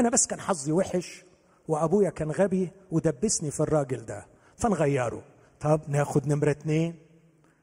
[0.00, 1.24] أنا بس كان حظي وحش.
[1.70, 4.26] وأبويا كان غبي ودبسني في الراجل ده.
[4.56, 5.22] فنغيره.
[5.60, 6.94] طب ناخد نمرة اتنين؟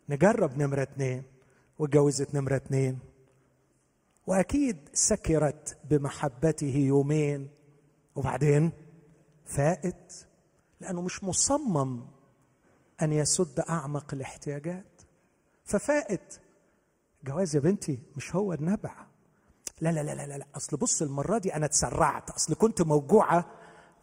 [0.09, 1.23] نجرب نمرة اتنين.
[1.79, 2.99] واتجوزت نمرة اتنين.
[4.27, 7.49] وأكيد سكرت بمحبته يومين.
[8.15, 8.71] وبعدين
[9.45, 10.13] فائت
[10.81, 12.05] لأنه مش مصمم
[13.01, 15.01] أن يسد أعمق الاحتياجات.
[15.63, 16.39] ففائت
[17.23, 19.05] جواز يا بنتي مش هو النبع.
[19.81, 20.45] لا لا لا لا لا.
[20.55, 22.29] أصل بص المرة دي أنا اتسرعت.
[22.29, 23.45] أصل كنت موجوعة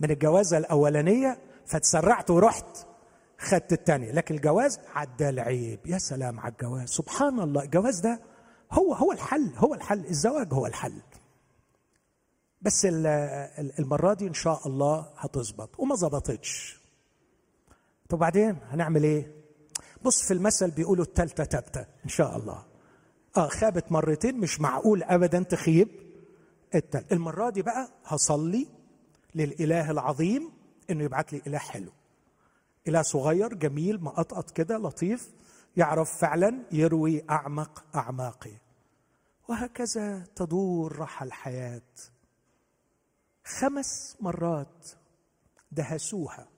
[0.01, 2.87] من الجوازه الأولانية فتسرعت ورحت
[3.39, 5.81] خدت الثانية لكن الجواز عدى العيب.
[5.87, 6.89] يا سلام على الجواز.
[6.89, 7.63] سبحان الله.
[7.63, 8.21] الجواز ده
[8.73, 10.07] هو هو الحل هو الحل.
[10.07, 11.03] الزواج هو الحل.
[12.63, 12.87] بس
[13.79, 15.71] المرة دي إن شاء الله هتظبط.
[15.81, 16.81] وما ظبطتش.
[18.09, 19.35] طب بعدين هنعمل إيه؟
[20.03, 21.81] بص في المثل بيقولوا التالتة تابتة.
[22.05, 22.65] إن شاء الله.
[23.37, 25.89] آه خابت مرتين مش معقول ابدا تخيب
[26.75, 28.67] التالت المرة دي بقى هصلي
[29.35, 30.53] للإله العظيم
[30.91, 31.93] إنه يبعت لي إله حلو.
[32.89, 35.31] إله صغير جميل مقطقط كده لطيف
[35.77, 38.53] يعرف فعلا يروي أعمق اعماقي
[39.49, 41.83] وهكذا تدور رحى الحياة.
[43.45, 44.89] خمس مرات
[45.73, 46.49] دهسوها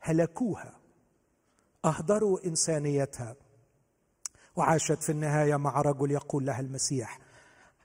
[0.00, 0.80] هلكوها
[1.84, 3.36] أهدروا إنسانيتها.
[4.56, 7.18] وعاشت في النهاية مع رجل يقول لها المسيح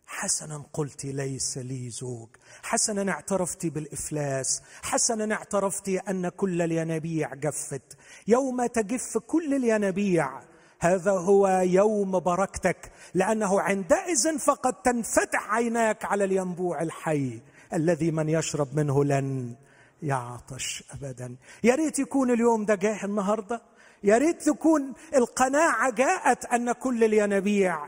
[0.08, 2.30] حسنا قلت ليس لي زوج.
[2.64, 4.62] حسنا اعترفت بالإفلاس.
[4.82, 7.98] حسنا اعترفت أن كل الينابيع جفت.
[8.28, 10.42] يوم تجف كل الينابيع.
[10.80, 12.92] هذا هو يوم بركتك.
[13.14, 17.42] لأنه عندئذ فقد تنفتح عيناك على الينبوع الحي.
[17.74, 19.56] الذي من يشرب منه لن
[20.04, 21.36] يعطش ابدا.
[21.64, 23.62] يا ريت يكون اليوم ده جاه النهارده.
[24.04, 27.88] يا ريت تكون القناعة جاءت أن كل الينابيع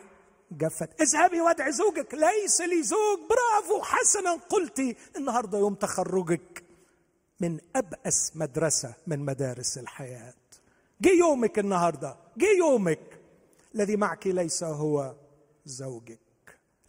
[0.52, 3.20] جفت اذهبي وادعي زوجك ليس لي زوج.
[3.30, 6.64] برافو حسنا قلتي النهاردة يوم تخرجك
[7.40, 10.34] من أبأس مدرسة من مدارس الحياة.
[11.02, 13.20] جه يومك النهاردة جه يومك.
[13.76, 15.16] الذي معك ليس هو
[15.66, 16.20] زوجك.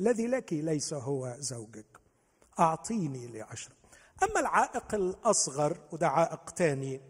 [0.01, 1.99] الذي لك ليس هو زوجك.
[2.59, 3.77] أعطيني لأشرب
[4.23, 7.01] أما العائق الأصغر وده عائق تاني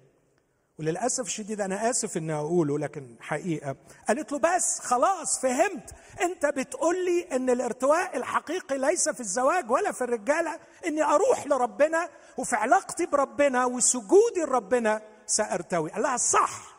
[0.78, 3.76] وللأسف الشديد أنا آسف إني أقوله لكن حقيقة.
[4.08, 5.94] قالت له بس خلاص فهمت.
[6.20, 10.60] أنت بتقول لي إن الارتواء الحقيقي ليس في الزواج ولا في الرجالة.
[10.86, 12.08] إني أروح لربنا
[12.38, 15.90] وفي علاقتي بربنا وسجودي لربنا سأرتوي.
[15.90, 16.78] قال لها صح.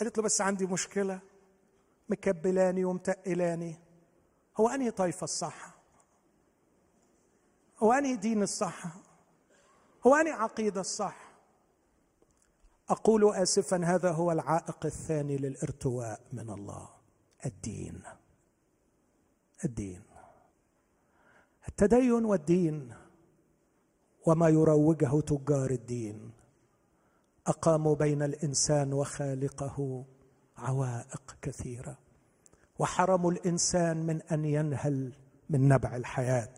[0.00, 1.20] قالت له بس عندي مشكلة.
[2.08, 3.76] مكبلاني ومتقلاني.
[4.60, 5.76] هو أنهي طايفة الصح
[7.82, 8.82] هو أنهي دين الصح
[10.06, 11.25] هو أنهي عقيدة الصح
[12.88, 16.88] أقول آسفا هذا هو العائق الثاني للارتواء من الله.
[17.46, 18.02] الدين.
[19.64, 20.02] الدين.
[21.68, 22.94] التدين والدين
[24.26, 26.30] وما يروجه تجار الدين.
[27.46, 30.04] أقاموا بين الإنسان وخالقه
[30.56, 31.98] عوائق كثيرة
[32.78, 35.12] وحرموا الإنسان من أن ينهل
[35.50, 36.56] من نبع الحياة.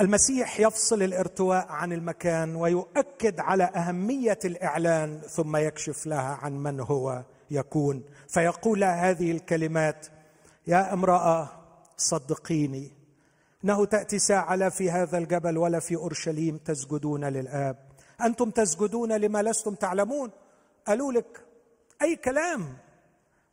[0.00, 7.24] المسيح يفصل الارتواء عن المكان ويؤكد على أهمية الإعلان ثم يكشف لها عن من هو
[7.50, 8.02] يكون.
[8.28, 10.06] فيقول هذه الكلمات
[10.66, 11.48] يا امرأة
[11.96, 12.92] صدقيني
[13.64, 17.76] إنه تأتي ساعة لا في هذا الجبل ولا في أورشليم تسجدون للآب.
[18.24, 20.30] أنتم تسجدون لما لستم تعلمون؟
[20.86, 21.40] قالوا لك
[22.02, 22.76] أي كلام؟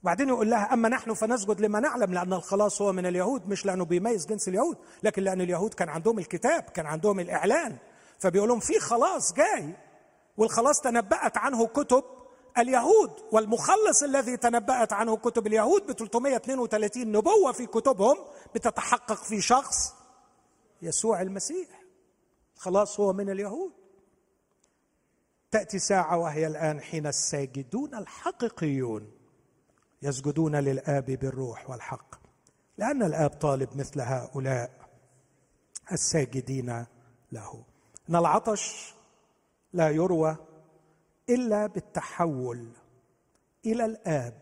[0.03, 3.85] وبعدين يقول لها أما نحن فنسجد لما نعلم لأن الخلاص هو من اليهود مش لأنه
[3.85, 7.77] بيميز جنس اليهود لكن لأن اليهود كان عندهم الكتاب كان عندهم الإعلان.
[8.19, 9.75] فبيقول لهم في خلاص جاي
[10.37, 12.03] والخلاص تنبأت عنه كتب
[12.57, 18.17] اليهود والمخلص الذي تنبأت عنه كتب اليهود ب 332 نبوة في كتبهم
[18.55, 19.93] بتتحقق في شخص
[20.81, 21.67] يسوع المسيح.
[22.55, 23.71] خلاص هو من اليهود.
[25.51, 29.18] تأتي ساعة وهي الآن حين الساجدون الحقيقيون.
[30.01, 32.15] يسجدون للآب بالروح والحق
[32.77, 34.71] لأن الآب طالب مثل هؤلاء
[35.91, 36.85] الساجدين
[37.31, 37.63] له.
[38.09, 38.95] إن العطش
[39.73, 40.37] لا يروى
[41.29, 42.67] إلا بالتحول
[43.65, 44.39] إلى الآب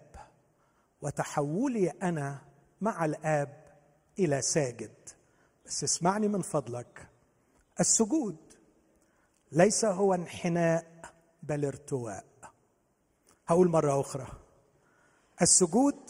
[1.02, 2.42] وتحولي أنا
[2.82, 3.78] مع الآب
[4.20, 5.10] إلى ساجد.
[5.66, 7.10] بس اسمعني من فضلك
[7.80, 8.38] السجود
[9.52, 10.86] ليس هو انحناء
[11.44, 12.26] بل ارتواء.
[13.48, 14.28] هقول مرة أخرى.
[15.42, 16.10] السجود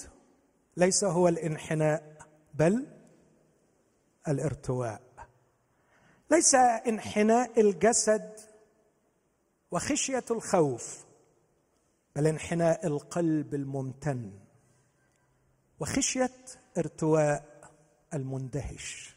[0.77, 2.17] ليس هو الانحناء
[2.53, 2.87] بل
[4.27, 5.01] الارتواء.
[6.31, 8.35] ليس انحناء الجسد
[9.71, 11.05] وخشية الخوف
[12.15, 14.39] بل انحناء القلب الممتن
[15.79, 16.31] وخشية
[16.77, 17.71] ارتواء
[18.13, 19.15] المندهش.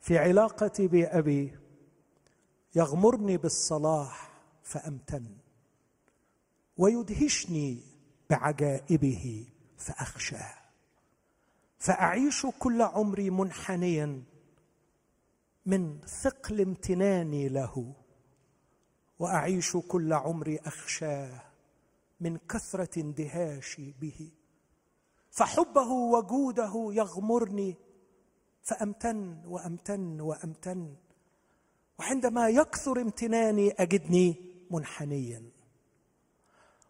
[0.00, 1.58] في علاقتي بأبي
[2.74, 4.30] يغمرني بالصلاح
[4.62, 5.36] فأمتن
[6.76, 7.82] ويدهشني
[8.30, 10.54] بعجائبه فأخشاه.
[11.78, 14.22] فأعيش كل عمري منحنيا
[15.66, 17.94] من ثقل امتناني له
[19.18, 21.42] وأعيش كل عمري أخشاه
[22.20, 24.30] من كثرة اندهاشي به.
[25.30, 27.76] فحبه وجوده يغمرني
[28.62, 30.96] فأمتن وأمتن وأمتن
[31.98, 34.36] وعندما يكثر امتناني أجدني
[34.70, 35.42] منحنيا.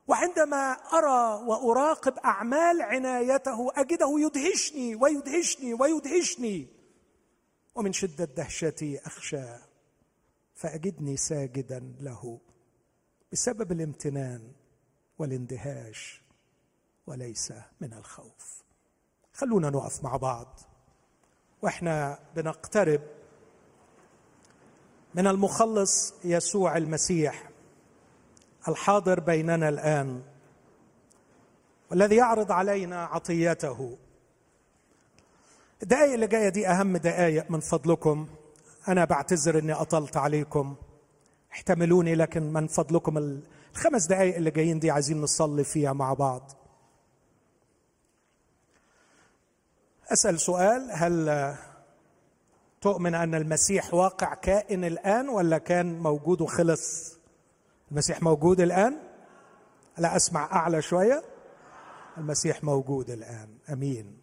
[0.09, 6.68] وعندما أرى وأراقب أعمال عنايته أجده يدهشني ويدهشني ويدهشني.
[7.74, 9.61] ومن شدة دهشتي اخشاه
[10.54, 12.40] فأجدني ساجدا له
[13.32, 14.52] بسبب الامتنان
[15.18, 16.22] والاندهاش
[17.06, 18.62] وليس من الخوف.
[19.32, 20.61] خلونا نقف مع بعض.
[21.62, 23.00] وإحنا بنقترب
[25.14, 27.47] من المخلص يسوع المسيح.
[28.68, 30.22] الحاضر بيننا الآن
[31.90, 33.98] والذي يعرض علينا عطيته.
[35.82, 38.28] الدقائق اللي جاية دي أهم دقائق من فضلكم.
[38.88, 40.76] أنا بعتذر إني أطلت عليكم.
[41.52, 43.18] احتملوني لكن من فضلكم
[43.74, 46.52] الخمس دقائق اللي جايين دي عايزين نصلي فيها مع بعض.
[50.12, 51.55] أسأل سؤال هل
[52.80, 57.18] تؤمن أن المسيح واقع كائن الآن ولا كان موجود وخلص؟
[57.93, 58.98] المسيح موجود الآن؟
[59.98, 61.23] لا أسمع أعلى شوية.
[62.19, 63.59] المسيح موجود الآن.
[63.73, 64.19] أمين.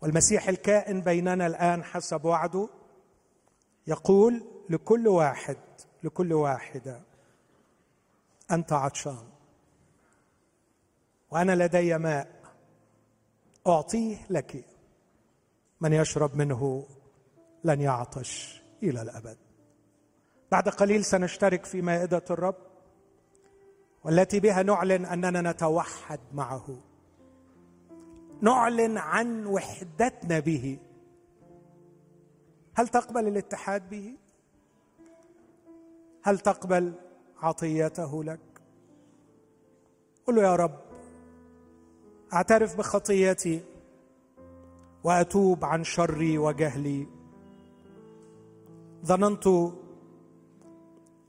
[0.00, 2.68] والمسيح الكائن بيننا الآن حسب وعده
[3.86, 5.56] يقول لكل واحد
[6.02, 7.02] لكل واحدة
[8.50, 9.28] أنت عطشان.
[11.30, 12.28] وأنا لدي ماء
[13.66, 14.64] أعطيه لك.
[15.80, 16.86] من يشرب منه
[17.64, 19.45] لن يعطش إلى الأبد.
[20.52, 22.56] بعد قليل سنشترك في مائدة الرب
[24.04, 26.78] والتي بها نعلن أننا نتوحد معه.
[28.40, 30.78] نعلن عن وحدتنا به.
[32.74, 34.16] هل تقبل الاتحاد به؟
[36.22, 36.94] هل تقبل
[37.38, 38.40] عطيته لك؟
[40.26, 40.80] قل له يا رب
[42.32, 43.60] أعترف بخطيتي
[45.04, 47.06] وأتوب عن شري وجهلي.
[49.04, 49.48] ظننت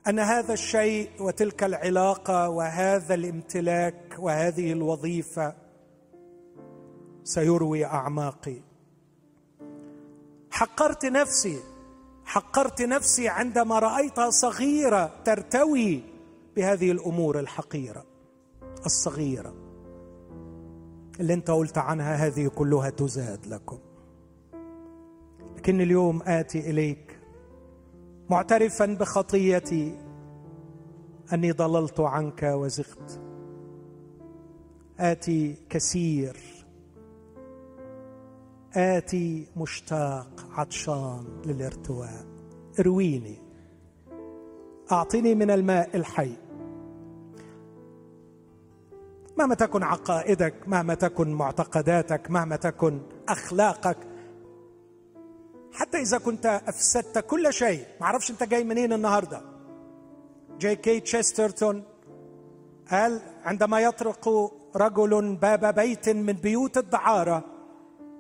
[0.10, 5.54] أن هذا الشيء وتلك العلاقة وهذا الامتلاك وهذه الوظيفة
[7.24, 8.56] سيروي أعماقي.
[10.52, 11.60] حقرت نفسي
[12.26, 16.04] حقرت نفسي عندما رايتها صغيرة ترتوي
[16.56, 18.06] بهذه الأمور الحقيرة
[18.86, 19.54] الصغيرة.
[21.20, 23.80] اللي أنت قلت عنها هذه كلها تزاد لكم.
[25.58, 27.07] لكن اليوم آتي إليك
[28.30, 29.98] معترفا بخطيتي.
[31.34, 33.22] أني ضللت عنك وزغت.
[35.00, 36.38] آتي كثير.
[38.74, 42.26] آتي مشتاق عطشان للارتواء.
[42.80, 43.38] ارويني.
[44.92, 46.32] أعطني من الماء الحي.
[49.38, 53.00] مهما تكن عقائدك مهما تكن معتقداتك مهما تكن
[53.30, 53.98] أخلاقك
[55.78, 57.86] حتى إذا كنت أفسدت كل شيء.
[58.00, 59.42] ما أعرفش أنت جاي منين النهارده.
[60.60, 61.84] جي كي تشسترتون
[62.92, 67.44] قال عندما يطرق رجل باب بيت من بيوت الدعارة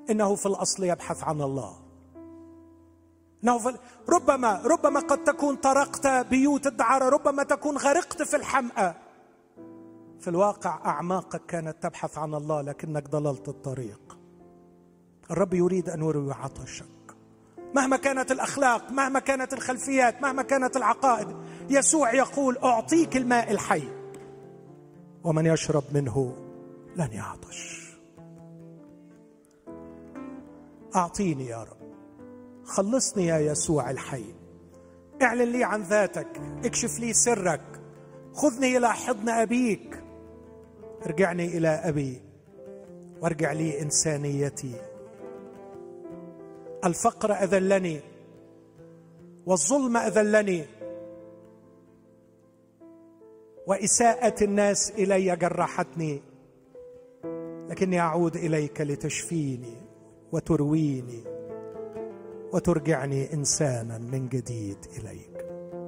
[0.10, 1.76] إنه في الأصل يبحث عن الله.
[3.44, 3.78] إنه في
[4.10, 8.96] ربما ربما قد تكون طرقت بيوت الدعارة ربما تكون غرقت في الحمأة.
[10.20, 14.18] في الواقع أعماقك كانت تبحث عن الله لكنك ضللت الطريق.
[15.32, 16.97] الرب يريد أن يروي عطشك
[17.76, 21.28] مهما كانت الأخلاق مهما كانت الخلفيات مهما كانت العقائد
[21.70, 23.88] يسوع يقول أعطيك الماء الحي.
[25.24, 26.36] ومن يشرب منه
[26.96, 27.88] لن يعطش.
[30.96, 31.78] أعطيني يا رب.
[32.66, 34.26] خلصني يا يسوع الحي.
[35.22, 36.42] اعلن لي عن ذاتك.
[36.66, 37.82] اكشف لي سرك.
[38.34, 40.04] خذني إلى حضن أبيك.
[41.06, 42.22] ارجعني إلى أبي.
[43.22, 44.87] وارجع لي إنسانيتي.
[46.88, 48.00] الفقر أذلني
[49.46, 50.66] والظلم أذلني
[53.68, 56.22] وإساءة الناس إلي جرحتني
[57.70, 59.76] لكني أعود إليك لتشفيني
[60.32, 61.24] وترويني
[62.54, 65.57] وترجعني إنسانا من جديد إليك.